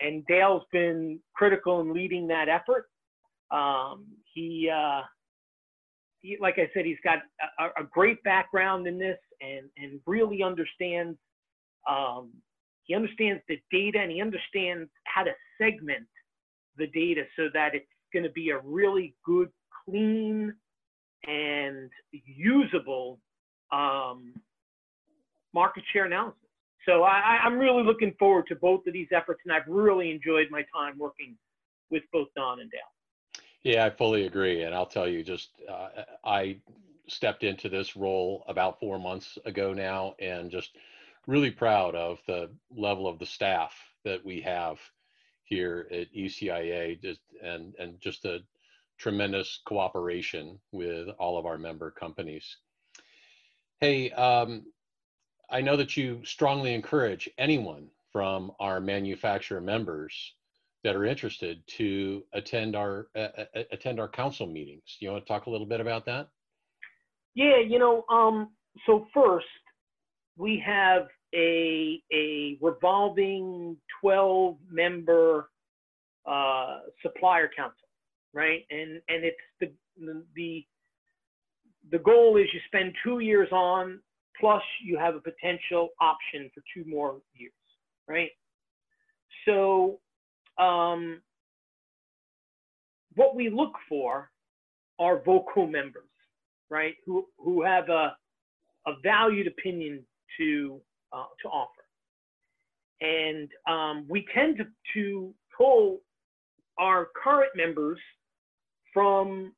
and 0.00 0.24
dale's 0.26 0.62
been 0.72 1.18
critical 1.34 1.80
in 1.80 1.92
leading 1.92 2.26
that 2.28 2.48
effort. 2.48 2.88
Um, 3.50 4.06
he 4.34 4.70
uh, 4.70 5.02
he, 6.26 6.36
like 6.40 6.58
I 6.58 6.68
said, 6.74 6.84
he's 6.84 6.98
got 7.04 7.18
a, 7.58 7.82
a, 7.82 7.84
great 7.84 8.22
background 8.24 8.86
in 8.86 8.98
this 8.98 9.18
and, 9.40 9.68
and 9.76 10.00
really 10.06 10.42
understands, 10.42 11.16
um, 11.88 12.32
he 12.84 12.94
understands 12.94 13.42
the 13.48 13.58
data 13.70 13.98
and 13.98 14.10
he 14.10 14.20
understands 14.20 14.90
how 15.04 15.22
to 15.22 15.32
segment 15.58 16.06
the 16.76 16.88
data 16.88 17.22
so 17.36 17.44
that 17.54 17.74
it's 17.74 17.86
going 18.12 18.24
to 18.24 18.30
be 18.30 18.50
a 18.50 18.58
really 18.58 19.14
good, 19.24 19.48
clean, 19.84 20.52
and 21.26 21.90
usable 22.12 23.18
um, 23.72 24.34
market 25.52 25.84
share 25.92 26.04
analysis. 26.06 26.38
So 26.86 27.02
I, 27.02 27.40
I'm 27.44 27.58
really 27.58 27.82
looking 27.82 28.14
forward 28.18 28.46
to 28.48 28.54
both 28.54 28.86
of 28.86 28.92
these 28.92 29.08
efforts, 29.10 29.40
and 29.44 29.52
I've 29.52 29.66
really 29.66 30.10
enjoyed 30.10 30.46
my 30.50 30.64
time 30.72 30.96
working 30.98 31.36
with 31.90 32.04
both 32.12 32.28
Don 32.36 32.60
and 32.60 32.70
Dale. 32.70 32.80
Yeah, 33.62 33.84
I 33.84 33.90
fully 33.90 34.26
agree. 34.26 34.62
And 34.62 34.72
I'll 34.72 34.86
tell 34.86 35.08
you, 35.08 35.24
just 35.24 35.48
uh, 35.68 35.88
I 36.24 36.58
stepped 37.08 37.42
into 37.42 37.68
this 37.68 37.96
role 37.96 38.44
about 38.46 38.78
four 38.78 38.98
months 38.98 39.38
ago 39.44 39.72
now, 39.72 40.14
and 40.20 40.50
just 40.50 40.76
really 41.26 41.50
proud 41.50 41.96
of 41.96 42.18
the 42.28 42.50
level 42.76 43.08
of 43.08 43.18
the 43.18 43.26
staff 43.26 43.74
that 44.04 44.24
we 44.24 44.40
have 44.42 44.78
here 45.42 45.88
at 45.90 46.12
ECIA, 46.14 47.00
just, 47.00 47.20
and 47.42 47.74
and 47.80 48.00
just 48.00 48.24
a 48.24 48.40
tremendous 48.98 49.60
cooperation 49.66 50.58
with 50.72 51.08
all 51.18 51.38
of 51.38 51.46
our 51.46 51.58
member 51.58 51.90
companies. 51.90 52.56
Hey, 53.80 54.10
um, 54.12 54.64
I 55.50 55.60
know 55.60 55.76
that 55.76 55.96
you 55.96 56.22
strongly 56.24 56.74
encourage 56.74 57.28
anyone 57.38 57.88
from 58.12 58.52
our 58.58 58.80
manufacturer 58.80 59.60
members 59.60 60.34
that 60.82 60.96
are 60.96 61.04
interested 61.04 61.62
to 61.66 62.22
attend 62.32 62.76
our 62.76 63.08
uh, 63.16 63.28
attend 63.72 64.00
our 64.00 64.08
council 64.08 64.46
meetings. 64.46 64.96
You 65.00 65.10
want 65.10 65.24
to 65.24 65.28
talk 65.28 65.46
a 65.46 65.50
little 65.50 65.66
bit 65.66 65.80
about 65.80 66.06
that? 66.06 66.28
Yeah, 67.34 67.58
you 67.58 67.78
know, 67.78 68.04
um, 68.08 68.50
so 68.86 69.06
first 69.12 69.46
we 70.36 70.62
have 70.64 71.08
a 71.34 72.00
a 72.12 72.56
revolving 72.60 73.76
12 74.00 74.56
member 74.70 75.50
uh, 76.26 76.80
supplier 77.02 77.50
council, 77.54 77.85
right? 78.36 78.64
And 78.70 79.00
and 79.08 79.24
it's 79.24 79.36
the 79.60 79.72
the 80.36 80.64
the 81.90 81.98
goal 81.98 82.36
is 82.36 82.46
you 82.52 82.60
spend 82.66 82.92
two 83.02 83.20
years 83.20 83.48
on 83.50 83.98
plus 84.38 84.62
you 84.84 84.98
have 84.98 85.14
a 85.14 85.20
potential 85.20 85.88
option 86.00 86.50
for 86.54 86.62
two 86.74 86.88
more 86.88 87.16
years, 87.34 87.52
right? 88.06 88.30
So 89.46 89.98
um, 90.58 91.22
what 93.14 93.34
we 93.34 93.48
look 93.48 93.72
for 93.88 94.30
are 94.98 95.22
vocal 95.24 95.66
members, 95.66 96.04
right? 96.68 96.94
Who 97.06 97.26
who 97.38 97.62
have 97.62 97.88
a 97.88 98.14
a 98.86 98.92
valued 99.02 99.46
opinion 99.46 100.04
to 100.38 100.80
uh, 101.14 101.24
to 101.42 101.48
offer, 101.48 101.84
and 103.00 103.48
um, 103.66 104.04
we 104.10 104.26
tend 104.34 104.58
to 104.58 104.66
to 104.92 105.34
pull 105.56 106.00
our 106.78 107.08
current 107.24 107.50
members 107.56 107.98
from 108.96 109.52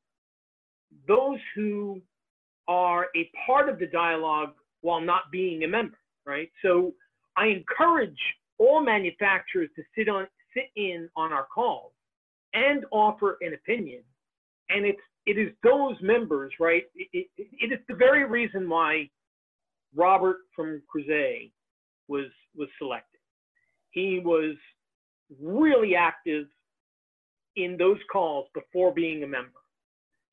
those 1.07 1.39
who 1.55 2.01
are 2.67 3.07
a 3.15 3.31
part 3.45 3.69
of 3.69 3.79
the 3.79 3.87
dialogue 3.87 4.51
while 4.81 4.99
not 4.99 5.31
being 5.31 5.63
a 5.63 5.67
member, 5.67 5.97
right? 6.25 6.51
So 6.61 6.93
I 7.37 7.45
encourage 7.45 8.19
all 8.57 8.83
manufacturers 8.83 9.69
to 9.77 9.83
sit 9.97 10.09
on 10.09 10.27
sit 10.53 10.65
in 10.75 11.07
on 11.15 11.31
our 11.31 11.45
calls 11.45 11.93
and 12.53 12.83
offer 12.91 13.37
an 13.39 13.53
opinion. 13.53 14.01
And 14.69 14.85
it's 14.85 14.99
it 15.25 15.37
is 15.37 15.53
those 15.63 15.95
members, 16.01 16.51
right? 16.59 16.83
It, 16.93 17.27
it, 17.37 17.47
it 17.61 17.71
is 17.71 17.79
the 17.87 17.95
very 17.95 18.25
reason 18.25 18.67
why 18.67 19.09
Robert 19.95 20.39
from 20.53 20.81
Creuset 20.93 21.49
was 22.09 22.25
was 22.57 22.67
selected. 22.77 23.21
He 23.91 24.19
was 24.19 24.55
really 25.41 25.95
active 25.95 26.47
in 27.63 27.77
those 27.77 27.99
calls 28.11 28.47
before 28.53 28.93
being 28.93 29.23
a 29.23 29.27
member. 29.27 29.59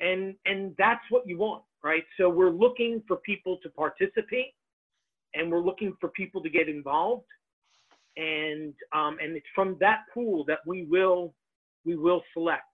And 0.01 0.35
and 0.45 0.75
that's 0.79 1.05
what 1.11 1.27
you 1.27 1.39
want, 1.39 1.63
right? 1.83 2.05
So 2.19 2.29
we're 2.29 2.51
looking 2.51 3.03
for 3.09 3.17
people 3.19 3.59
to 3.63 3.71
participate 3.71 4.55
and 5.35 5.51
we're 5.51 5.65
looking 5.65 5.95
for 6.01 6.11
people 6.11 6.43
to 6.43 6.51
get 6.51 6.69
involved 6.69 7.27
and 8.17 8.73
um, 8.95 9.19
and 9.23 9.37
it's 9.37 9.47
from 9.55 9.77
that 9.81 10.05
pool 10.13 10.45
that 10.47 10.59
we 10.67 10.85
will 10.85 11.35
we 11.85 11.97
will 11.97 12.23
select. 12.33 12.65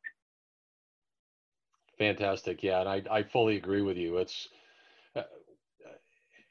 Fantastic, 1.99 2.63
yeah, 2.63 2.81
and 2.81 2.89
I 2.89 3.03
I 3.11 3.23
fully 3.23 3.57
agree 3.57 3.83
with 3.83 3.97
you. 3.97 4.19
It's 4.19 4.49
uh, 5.17 5.23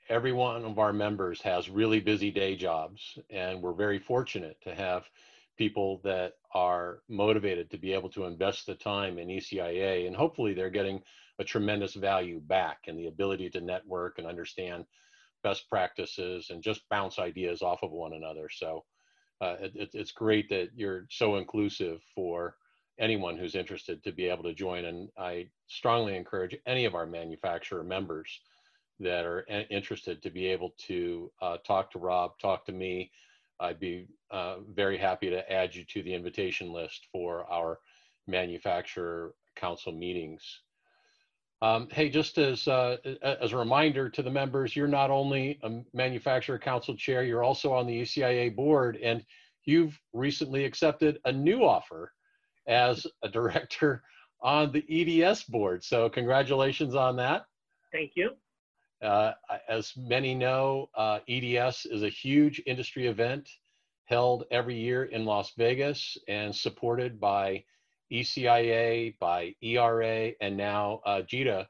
every 0.09 0.33
one 0.33 0.63
of 0.65 0.79
our 0.79 0.93
members 0.93 1.41
has 1.41 1.69
really 1.69 1.99
busy 1.99 2.31
day 2.31 2.55
jobs, 2.55 3.17
and 3.29 3.61
we're 3.61 3.73
very 3.73 3.99
fortunate 3.99 4.57
to 4.63 4.75
have 4.75 5.03
people 5.57 6.01
that 6.03 6.33
are 6.53 6.99
motivated 7.09 7.69
to 7.69 7.77
be 7.77 7.93
able 7.93 8.09
to 8.09 8.25
invest 8.25 8.65
the 8.65 8.75
time 8.75 9.17
in 9.17 9.27
ECIA, 9.27 10.07
and 10.07 10.15
hopefully 10.15 10.53
they're 10.53 10.69
getting 10.69 11.01
a 11.39 11.43
tremendous 11.43 11.93
value 11.93 12.39
back 12.39 12.79
and 12.87 12.97
the 12.97 13.07
ability 13.07 13.49
to 13.49 13.61
network 13.61 14.17
and 14.17 14.27
understand 14.27 14.85
best 15.43 15.67
practices 15.69 16.49
and 16.49 16.61
just 16.61 16.87
bounce 16.89 17.19
ideas 17.19 17.61
off 17.61 17.83
of 17.83 17.91
one 17.91 18.13
another. 18.13 18.47
So 18.49 18.85
uh, 19.41 19.55
it, 19.59 19.89
it's 19.93 20.11
great 20.11 20.49
that 20.49 20.69
you're 20.75 21.07
so 21.09 21.37
inclusive 21.37 22.01
for 22.13 22.57
anyone 22.99 23.37
who's 23.37 23.55
interested 23.55 24.03
to 24.03 24.11
be 24.11 24.27
able 24.27 24.43
to 24.43 24.53
join. 24.53 24.85
And 24.85 25.09
I 25.17 25.47
strongly 25.67 26.15
encourage 26.15 26.55
any 26.67 26.85
of 26.85 26.93
our 26.93 27.07
manufacturer 27.07 27.83
members 27.83 28.41
that 28.99 29.25
are 29.25 29.45
interested 29.71 30.21
to 30.21 30.29
be 30.29 30.45
able 30.45 30.75
to 30.87 31.31
uh, 31.41 31.57
talk 31.65 31.91
to 31.91 31.99
Rob, 31.99 32.37
talk 32.39 32.65
to 32.65 32.71
me. 32.71 33.11
I'd 33.61 33.79
be 33.79 34.07
uh, 34.31 34.57
very 34.73 34.97
happy 34.97 35.29
to 35.29 35.51
add 35.51 35.75
you 35.75 35.85
to 35.85 36.03
the 36.03 36.13
invitation 36.13 36.73
list 36.73 37.07
for 37.11 37.45
our 37.51 37.79
manufacturer 38.27 39.33
council 39.55 39.91
meetings. 39.91 40.41
Um, 41.61 41.87
hey, 41.91 42.09
just 42.09 42.39
as 42.39 42.67
uh, 42.67 42.97
as 43.21 43.53
a 43.53 43.57
reminder 43.57 44.09
to 44.09 44.23
the 44.23 44.31
members, 44.31 44.75
you're 44.75 44.87
not 44.87 45.11
only 45.11 45.59
a 45.61 45.81
manufacturer 45.93 46.57
council 46.57 46.95
chair, 46.95 47.23
you're 47.23 47.43
also 47.43 47.71
on 47.71 47.85
the 47.85 48.01
ECIA 48.01 48.55
board, 48.55 48.97
and 48.97 49.23
you've 49.65 49.99
recently 50.11 50.65
accepted 50.65 51.19
a 51.25 51.31
new 51.31 51.63
offer 51.63 52.13
as 52.67 53.05
a 53.21 53.29
director 53.29 54.01
on 54.41 54.71
the 54.71 55.21
EDS 55.23 55.43
board. 55.43 55.83
So 55.83 56.09
congratulations 56.09 56.95
on 56.95 57.15
that. 57.17 57.45
Thank 57.91 58.13
you. 58.15 58.31
Uh, 59.01 59.33
as 59.67 59.93
many 59.97 60.35
know, 60.35 60.89
uh, 60.95 61.19
EDS 61.27 61.87
is 61.87 62.03
a 62.03 62.09
huge 62.09 62.61
industry 62.67 63.07
event 63.07 63.49
held 64.05 64.43
every 64.51 64.75
year 64.75 65.05
in 65.05 65.25
Las 65.25 65.53
Vegas 65.57 66.17
and 66.27 66.55
supported 66.55 67.19
by 67.19 67.63
ECIA, 68.11 69.17
by 69.19 69.55
ERA, 69.61 70.31
and 70.41 70.55
now 70.55 70.99
uh, 71.05 71.21
JETA 71.21 71.65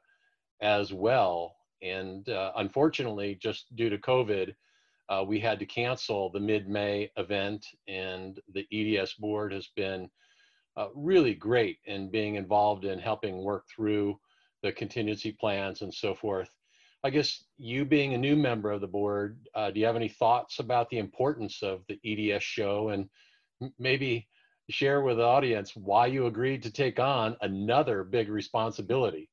as 0.60 0.92
well. 0.92 1.56
And 1.80 2.28
uh, 2.28 2.52
unfortunately, 2.56 3.38
just 3.40 3.74
due 3.76 3.88
to 3.88 3.98
COVID, 3.98 4.54
uh, 5.08 5.24
we 5.26 5.38
had 5.40 5.58
to 5.60 5.66
cancel 5.66 6.30
the 6.30 6.40
mid-May 6.40 7.10
event, 7.16 7.64
and 7.88 8.40
the 8.52 8.66
EDS 8.72 9.14
board 9.14 9.52
has 9.52 9.68
been 9.76 10.10
uh, 10.76 10.88
really 10.94 11.34
great 11.34 11.78
in 11.84 12.10
being 12.10 12.34
involved 12.34 12.84
in 12.84 12.98
helping 12.98 13.42
work 13.42 13.64
through 13.74 14.18
the 14.62 14.72
contingency 14.72 15.32
plans 15.32 15.82
and 15.82 15.92
so 15.92 16.14
forth. 16.14 16.50
I 17.04 17.10
guess 17.10 17.44
you 17.58 17.84
being 17.84 18.14
a 18.14 18.18
new 18.18 18.36
member 18.36 18.70
of 18.70 18.80
the 18.80 18.86
board, 18.86 19.38
uh, 19.54 19.70
do 19.70 19.80
you 19.80 19.86
have 19.86 19.96
any 19.96 20.08
thoughts 20.08 20.60
about 20.60 20.88
the 20.90 20.98
importance 20.98 21.62
of 21.62 21.82
the 21.88 21.98
EDS 22.04 22.42
show 22.42 22.90
and 22.90 23.08
maybe 23.78 24.28
share 24.70 25.02
with 25.02 25.18
the 25.18 25.24
audience 25.24 25.76
why 25.76 26.06
you 26.06 26.26
agreed 26.26 26.62
to 26.62 26.70
take 26.70 26.98
on 26.98 27.36
another 27.40 28.04
big 28.04 28.28
responsibility. 28.28 29.28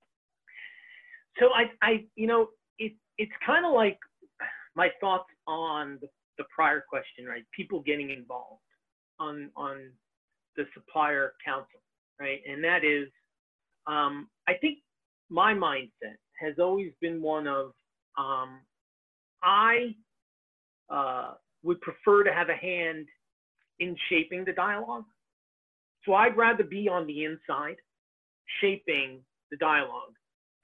So 1.39 1.47
I, 1.55 1.71
I 1.81 2.05
you 2.15 2.27
know, 2.27 2.49
it, 2.77 2.93
it's 3.17 3.31
kind 3.45 3.65
of 3.65 3.73
like 3.73 3.97
my 4.75 4.89
thoughts 4.99 5.29
on 5.47 5.97
the, 6.01 6.07
the 6.37 6.43
prior 6.53 6.83
question, 6.89 7.25
right? 7.25 7.43
People 7.55 7.81
getting 7.81 8.09
involved 8.09 8.61
on 9.19 9.49
on 9.55 9.91
the 10.57 10.65
supplier 10.73 11.33
council, 11.45 11.79
right? 12.19 12.39
And 12.49 12.63
that 12.63 12.83
is, 12.83 13.07
um, 13.87 14.27
I 14.47 14.53
think 14.55 14.79
my 15.29 15.53
mindset 15.53 16.17
has 16.39 16.55
always 16.59 16.91
been 17.01 17.21
one 17.21 17.47
of 17.47 17.71
um, 18.17 18.59
I 19.43 19.95
uh, 20.89 21.33
would 21.63 21.79
prefer 21.81 22.23
to 22.23 22.33
have 22.33 22.49
a 22.49 22.55
hand 22.55 23.07
in 23.79 23.95
shaping 24.09 24.43
the 24.45 24.53
dialogue. 24.53 25.05
So 26.05 26.13
I'd 26.13 26.35
rather 26.35 26.63
be 26.63 26.89
on 26.89 27.07
the 27.07 27.25
inside, 27.25 27.75
shaping 28.61 29.19
the 29.51 29.57
dialogue, 29.57 30.13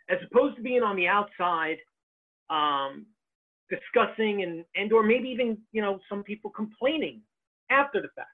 as 0.09 0.17
opposed 0.29 0.57
to 0.57 0.61
being 0.61 0.83
on 0.83 0.95
the 0.95 1.07
outside, 1.07 1.77
um, 2.49 3.05
discussing 3.69 4.43
and 4.43 4.63
and 4.75 4.93
or 4.93 5.03
maybe 5.03 5.27
even 5.29 5.57
you 5.71 5.81
know 5.81 5.99
some 6.07 6.23
people 6.23 6.51
complaining 6.51 7.21
after 7.69 8.01
the 8.01 8.09
fact. 8.15 8.29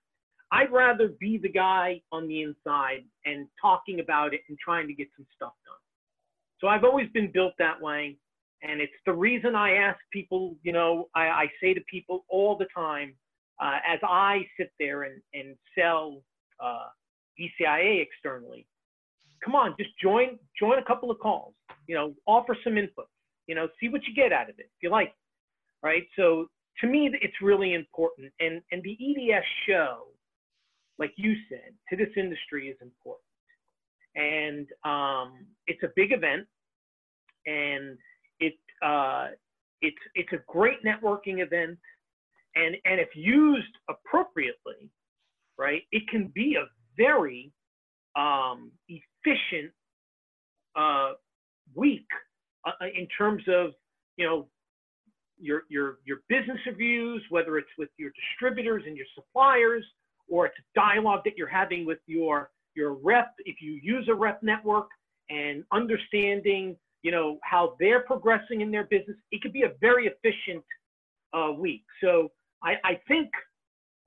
I'd 0.51 0.71
rather 0.71 1.09
be 1.19 1.37
the 1.37 1.49
guy 1.49 2.01
on 2.11 2.27
the 2.27 2.41
inside 2.41 3.05
and 3.25 3.47
talking 3.61 4.01
about 4.01 4.33
it 4.33 4.41
and 4.49 4.57
trying 4.59 4.87
to 4.87 4.93
get 4.93 5.07
some 5.15 5.25
stuff 5.33 5.53
done. 5.65 5.75
So 6.61 6.67
I've 6.67 6.83
always 6.83 7.09
been 7.09 7.31
built 7.31 7.53
that 7.57 7.81
way. 7.81 8.15
And 8.63 8.79
it's 8.79 8.93
the 9.07 9.13
reason 9.13 9.55
I 9.55 9.73
ask 9.73 9.97
people, 10.13 10.55
you 10.61 10.71
know, 10.71 11.09
I, 11.15 11.21
I 11.21 11.45
say 11.61 11.73
to 11.73 11.81
people 11.89 12.25
all 12.29 12.55
the 12.55 12.67
time, 12.75 13.15
uh, 13.59 13.79
as 13.91 13.99
I 14.03 14.45
sit 14.57 14.71
there 14.79 15.03
and, 15.03 15.19
and 15.33 15.55
sell 15.77 16.21
uh, 16.63 16.87
ECIA 17.39 18.01
externally, 18.01 18.67
come 19.43 19.55
on, 19.55 19.75
just 19.79 19.89
join, 19.99 20.37
join 20.59 20.77
a 20.77 20.85
couple 20.85 21.09
of 21.09 21.17
calls, 21.19 21.55
you 21.87 21.95
know, 21.95 22.13
offer 22.27 22.55
some 22.63 22.77
input, 22.77 23.07
you 23.47 23.55
know, 23.55 23.67
see 23.79 23.89
what 23.89 24.01
you 24.05 24.13
get 24.13 24.31
out 24.31 24.49
of 24.49 24.59
it 24.59 24.65
if 24.65 24.83
you 24.83 24.91
like, 24.91 25.13
right? 25.81 26.03
So 26.15 26.47
to 26.81 26.87
me, 26.87 27.09
it's 27.19 27.41
really 27.41 27.73
important. 27.73 28.31
And, 28.39 28.61
and 28.71 28.83
the 28.83 28.93
EDS 28.93 29.45
show, 29.67 30.03
like 30.99 31.13
you 31.15 31.33
said, 31.49 31.73
to 31.89 31.97
this 31.97 32.13
industry 32.15 32.67
is 32.69 32.77
important. 32.79 33.25
And 34.15 34.67
um, 34.83 35.45
it's 35.67 35.83
a 35.83 35.89
big 35.95 36.11
event. 36.11 36.47
And 37.45 37.97
it 38.39 38.53
uh, 38.83 39.29
it's 39.81 39.97
it's 40.15 40.31
a 40.33 40.39
great 40.47 40.83
networking 40.83 41.41
event, 41.43 41.77
and 42.55 42.75
and 42.85 42.99
if 42.99 43.09
used 43.15 43.73
appropriately, 43.89 44.91
right, 45.57 45.81
it 45.91 46.03
can 46.09 46.31
be 46.33 46.55
a 46.55 46.65
very 46.97 47.51
um, 48.15 48.71
efficient 48.87 49.71
uh, 50.75 51.13
week 51.75 52.07
uh, 52.65 52.71
uh, 52.81 52.85
in 52.85 53.07
terms 53.17 53.43
of 53.47 53.71
you 54.17 54.25
know 54.25 54.47
your 55.39 55.63
your 55.69 55.97
your 56.05 56.17
business 56.29 56.59
reviews, 56.65 57.23
whether 57.29 57.57
it's 57.57 57.69
with 57.77 57.89
your 57.97 58.11
distributors 58.11 58.83
and 58.85 58.95
your 58.95 59.07
suppliers, 59.15 59.85
or 60.29 60.45
it's 60.45 60.55
a 60.59 60.79
dialogue 60.79 61.21
that 61.25 61.37
you're 61.37 61.47
having 61.47 61.85
with 61.85 61.99
your 62.05 62.51
your 62.75 62.93
rep 62.93 63.33
if 63.39 63.61
you 63.61 63.79
use 63.81 64.07
a 64.09 64.13
rep 64.13 64.41
network 64.43 64.87
and 65.29 65.63
understanding 65.71 66.75
you 67.03 67.11
know, 67.11 67.39
how 67.43 67.75
they're 67.79 68.01
progressing 68.01 68.61
in 68.61 68.71
their 68.71 68.83
business. 68.83 69.17
It 69.31 69.41
could 69.41 69.53
be 69.53 69.63
a 69.63 69.71
very 69.79 70.07
efficient 70.07 70.63
uh, 71.33 71.51
week. 71.51 71.83
So 72.01 72.31
I, 72.63 72.75
I 72.83 72.99
think 73.07 73.29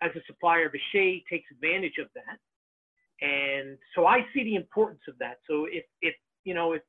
as 0.02 0.10
a 0.14 0.20
supplier, 0.26 0.70
Vishay 0.70 1.24
takes 1.28 1.50
advantage 1.50 1.98
of 2.00 2.08
that. 2.14 2.38
And 3.26 3.78
so 3.94 4.06
I 4.06 4.20
see 4.34 4.44
the 4.44 4.54
importance 4.54 5.00
of 5.08 5.14
that. 5.18 5.38
So 5.48 5.66
if, 5.70 5.84
if 6.02 6.14
you 6.44 6.54
know, 6.54 6.72
if, 6.72 6.82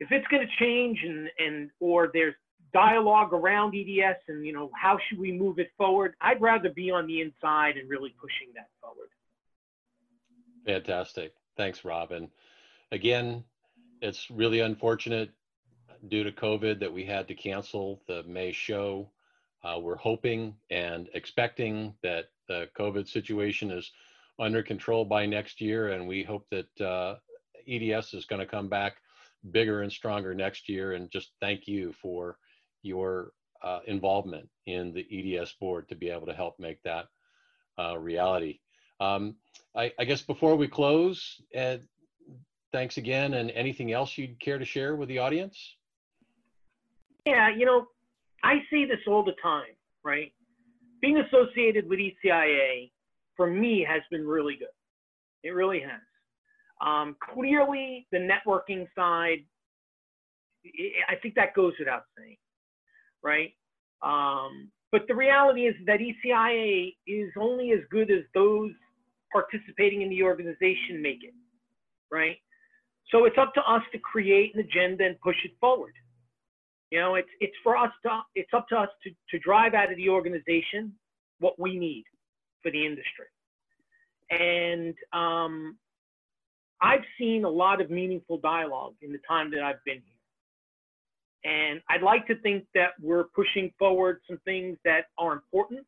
if 0.00 0.12
it's 0.12 0.26
going 0.28 0.46
to 0.46 0.64
change 0.64 0.98
and, 1.02 1.28
and, 1.38 1.70
or 1.80 2.10
there's 2.12 2.34
dialogue 2.72 3.32
around 3.32 3.74
EDS 3.74 4.18
and, 4.28 4.46
you 4.46 4.52
know, 4.52 4.70
how 4.80 4.96
should 5.08 5.18
we 5.18 5.32
move 5.32 5.58
it 5.58 5.70
forward? 5.76 6.14
I'd 6.20 6.40
rather 6.40 6.70
be 6.70 6.90
on 6.90 7.06
the 7.06 7.20
inside 7.20 7.76
and 7.76 7.90
really 7.90 8.14
pushing 8.20 8.52
that. 8.54 8.68
Fantastic. 10.68 11.32
Thanks, 11.56 11.82
Robin. 11.82 12.28
Again, 12.92 13.42
it's 14.02 14.30
really 14.30 14.60
unfortunate 14.60 15.30
due 16.08 16.22
to 16.22 16.30
COVID 16.30 16.78
that 16.80 16.92
we 16.92 17.06
had 17.06 17.26
to 17.28 17.34
cancel 17.34 18.02
the 18.06 18.22
May 18.24 18.52
show. 18.52 19.10
Uh, 19.64 19.78
we're 19.80 19.96
hoping 19.96 20.54
and 20.68 21.08
expecting 21.14 21.94
that 22.02 22.26
the 22.48 22.68
COVID 22.78 23.08
situation 23.08 23.70
is 23.70 23.90
under 24.38 24.62
control 24.62 25.06
by 25.06 25.24
next 25.24 25.62
year, 25.62 25.92
and 25.92 26.06
we 26.06 26.22
hope 26.22 26.46
that 26.50 26.80
uh, 26.82 27.14
EDS 27.66 28.12
is 28.12 28.26
going 28.26 28.40
to 28.40 28.46
come 28.46 28.68
back 28.68 28.96
bigger 29.50 29.80
and 29.80 29.90
stronger 29.90 30.34
next 30.34 30.68
year. 30.68 30.92
And 30.92 31.10
just 31.10 31.32
thank 31.40 31.66
you 31.66 31.94
for 31.94 32.36
your 32.82 33.32
uh, 33.62 33.80
involvement 33.86 34.50
in 34.66 34.92
the 34.92 35.06
EDS 35.10 35.54
board 35.58 35.88
to 35.88 35.94
be 35.94 36.10
able 36.10 36.26
to 36.26 36.34
help 36.34 36.60
make 36.60 36.82
that 36.82 37.06
uh, 37.78 37.96
reality. 37.96 38.60
Um, 39.00 39.36
I, 39.76 39.92
I, 39.98 40.04
guess 40.04 40.22
before 40.22 40.56
we 40.56 40.66
close, 40.66 41.40
Ed, 41.54 41.86
thanks 42.72 42.96
again. 42.96 43.34
And 43.34 43.50
anything 43.52 43.92
else 43.92 44.18
you'd 44.18 44.40
care 44.40 44.58
to 44.58 44.64
share 44.64 44.96
with 44.96 45.08
the 45.08 45.18
audience? 45.18 45.76
Yeah, 47.24 47.50
you 47.54 47.64
know, 47.64 47.86
I 48.42 48.56
see 48.70 48.84
this 48.84 48.98
all 49.06 49.24
the 49.24 49.34
time, 49.42 49.74
right? 50.04 50.32
Being 51.00 51.18
associated 51.18 51.88
with 51.88 52.00
ECIA 52.00 52.90
for 53.36 53.46
me 53.46 53.86
has 53.88 54.02
been 54.10 54.26
really 54.26 54.56
good. 54.56 54.68
It 55.44 55.50
really 55.50 55.80
has. 55.80 56.00
Um, 56.80 57.16
clearly, 57.34 58.06
the 58.12 58.18
networking 58.18 58.86
side, 58.96 59.44
I 61.08 61.16
think 61.22 61.34
that 61.34 61.54
goes 61.54 61.74
without 61.78 62.02
saying, 62.16 62.36
right? 63.22 63.52
Um, 64.02 64.70
but 64.90 65.02
the 65.06 65.14
reality 65.14 65.66
is 65.66 65.74
that 65.86 66.00
ECIA 66.00 66.94
is 67.06 67.30
only 67.38 67.72
as 67.72 67.80
good 67.90 68.10
as 68.10 68.22
those 68.34 68.70
participating 69.32 70.02
in 70.02 70.08
the 70.08 70.22
organization 70.22 71.02
make 71.02 71.22
it, 71.22 71.34
right? 72.10 72.36
So 73.10 73.24
it's 73.24 73.38
up 73.38 73.54
to 73.54 73.60
us 73.60 73.82
to 73.92 73.98
create 73.98 74.54
an 74.54 74.60
agenda 74.60 75.04
and 75.04 75.20
push 75.20 75.36
it 75.44 75.52
forward. 75.60 75.94
You 76.90 77.00
know, 77.00 77.14
it's 77.16 77.28
it's 77.40 77.56
for 77.62 77.76
us 77.76 77.90
to 78.04 78.20
it's 78.34 78.52
up 78.54 78.68
to 78.68 78.76
us 78.76 78.88
to, 79.04 79.10
to 79.30 79.38
drive 79.40 79.74
out 79.74 79.90
of 79.90 79.96
the 79.96 80.08
organization 80.08 80.94
what 81.38 81.58
we 81.58 81.78
need 81.78 82.04
for 82.62 82.70
the 82.70 82.84
industry. 82.84 83.26
And 84.30 84.94
um, 85.12 85.76
I've 86.80 87.04
seen 87.18 87.44
a 87.44 87.48
lot 87.48 87.80
of 87.80 87.90
meaningful 87.90 88.38
dialogue 88.38 88.94
in 89.02 89.12
the 89.12 89.20
time 89.28 89.50
that 89.52 89.62
I've 89.62 89.82
been 89.84 90.02
here. 90.04 90.14
And 91.44 91.80
I'd 91.88 92.02
like 92.02 92.26
to 92.26 92.36
think 92.40 92.64
that 92.74 92.90
we're 93.00 93.24
pushing 93.34 93.72
forward 93.78 94.20
some 94.28 94.38
things 94.44 94.76
that 94.84 95.06
are 95.18 95.32
important. 95.32 95.86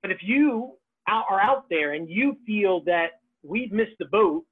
But 0.00 0.10
if 0.10 0.18
you 0.22 0.72
are 1.06 1.40
out 1.40 1.64
there 1.68 1.94
and 1.94 2.08
you 2.08 2.36
feel 2.46 2.82
that 2.84 3.20
we've 3.42 3.72
missed 3.72 3.96
the 3.98 4.06
boat 4.06 4.44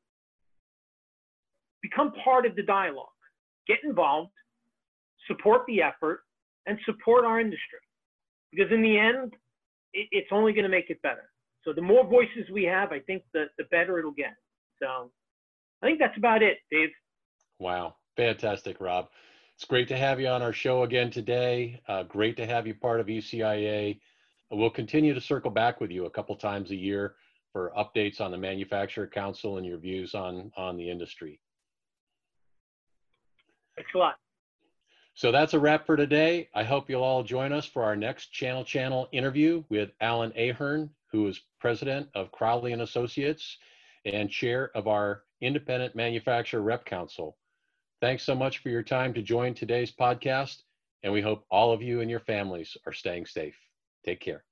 become 1.83 2.13
part 2.25 2.45
of 2.45 2.55
the 2.57 2.63
dialogue, 2.63 3.07
get 3.67 3.79
involved, 3.85 4.33
support 5.27 5.63
the 5.67 5.83
effort, 5.83 6.21
and 6.67 6.79
support 6.85 7.25
our 7.25 7.41
industry. 7.41 7.79
Because 8.53 8.71
in 8.73 8.83
the 8.83 8.99
end, 8.99 9.33
it, 9.93 10.09
it's 10.11 10.29
only 10.33 10.53
going 10.53 10.65
to 10.65 10.71
make 10.71 10.91
it 10.91 11.01
better. 11.03 11.31
So 11.65 11.73
the 11.73 11.83
more 11.83 12.07
voices 12.07 12.51
we 12.53 12.65
have, 12.65 12.93
I 12.93 13.01
think 13.01 13.23
the, 13.33 13.47
the 13.59 13.65
better 13.71 13.99
it'll 13.99 14.11
get. 14.13 14.35
So 14.83 15.11
I 15.83 15.87
think 15.87 15.99
that's 15.99 16.17
about 16.17 16.43
it, 16.43 16.59
Dave. 16.71 16.91
Wow. 17.59 17.95
Fantastic, 18.17 18.81
Rob. 18.81 19.09
It's 19.55 19.65
great 19.65 19.89
to 19.89 19.97
have 19.97 20.21
you 20.21 20.29
on 20.29 20.43
our 20.43 20.53
show 20.53 20.83
again 20.83 21.11
today. 21.11 21.81
Uh, 21.87 22.03
great 22.03 22.37
to 22.39 22.47
have 22.47 22.67
you 22.67 22.75
part 22.75 23.01
of 23.01 23.07
ECIA. 23.07 23.99
We'll 24.51 24.71
continue 24.71 25.15
to 25.15 25.21
circle 25.21 25.51
back 25.51 25.81
with 25.81 25.91
you 25.91 26.07
a 26.07 26.11
couple 26.11 26.35
times 26.35 26.71
a 26.71 26.77
year 26.77 27.15
for 27.53 27.73
updates 27.77 28.21
on 28.21 28.31
the 28.31 28.37
Manufacturer 28.37 29.07
Council 29.07 29.59
and 29.59 29.67
your 29.67 29.79
views 29.79 30.15
on, 30.15 30.51
on 30.57 30.77
the 30.77 30.91
industry. 30.91 31.41
Thanks 33.77 33.91
a 33.95 33.99
lot. 33.99 34.17
So 35.15 35.31
that's 35.31 35.55
a 35.55 35.59
wrap 35.59 35.87
for 35.87 35.97
today. 35.97 36.49
I 36.55 36.65
hope 36.65 36.89
you'll 36.89 37.03
all 37.03 37.23
join 37.23 37.53
us 37.53 37.67
for 37.67 37.83
our 37.83 37.97
next 37.97 38.33
Channel 38.33 38.65
Channel 38.65 39.09
interview 39.13 39.63
with 39.69 39.91
Alan 40.01 40.33
Ahern, 40.37 40.91
who 41.11 41.27
is 41.29 41.41
president 41.61 42.09
of 42.15 42.33
Crowley 42.33 42.73
and 42.73 42.83
Associates 42.83 43.59
and 44.05 44.31
chair 44.31 44.71
of 44.75 44.89
our 44.89 45.25
Independent 45.41 45.95
Manufacturer 45.95 46.63
Rep 46.63 46.85
Council. 46.85 47.37
Thanks 48.01 48.23
so 48.23 48.35
much 48.35 48.59
for 48.59 48.71
your 48.71 48.83
time 48.83 49.13
to 49.15 49.23
join 49.23 49.53
today's 49.53 49.93
podcast, 49.93 50.63
and 51.03 51.13
we 51.13 51.21
hope 51.21 51.45
all 51.51 51.73
of 51.73 51.83
you 51.83 52.01
and 52.01 52.11
your 52.11 52.21
families 52.21 52.77
are 52.87 52.93
staying 52.93 53.27
safe. 53.27 53.57
Take 54.05 54.21
care. 54.21 54.45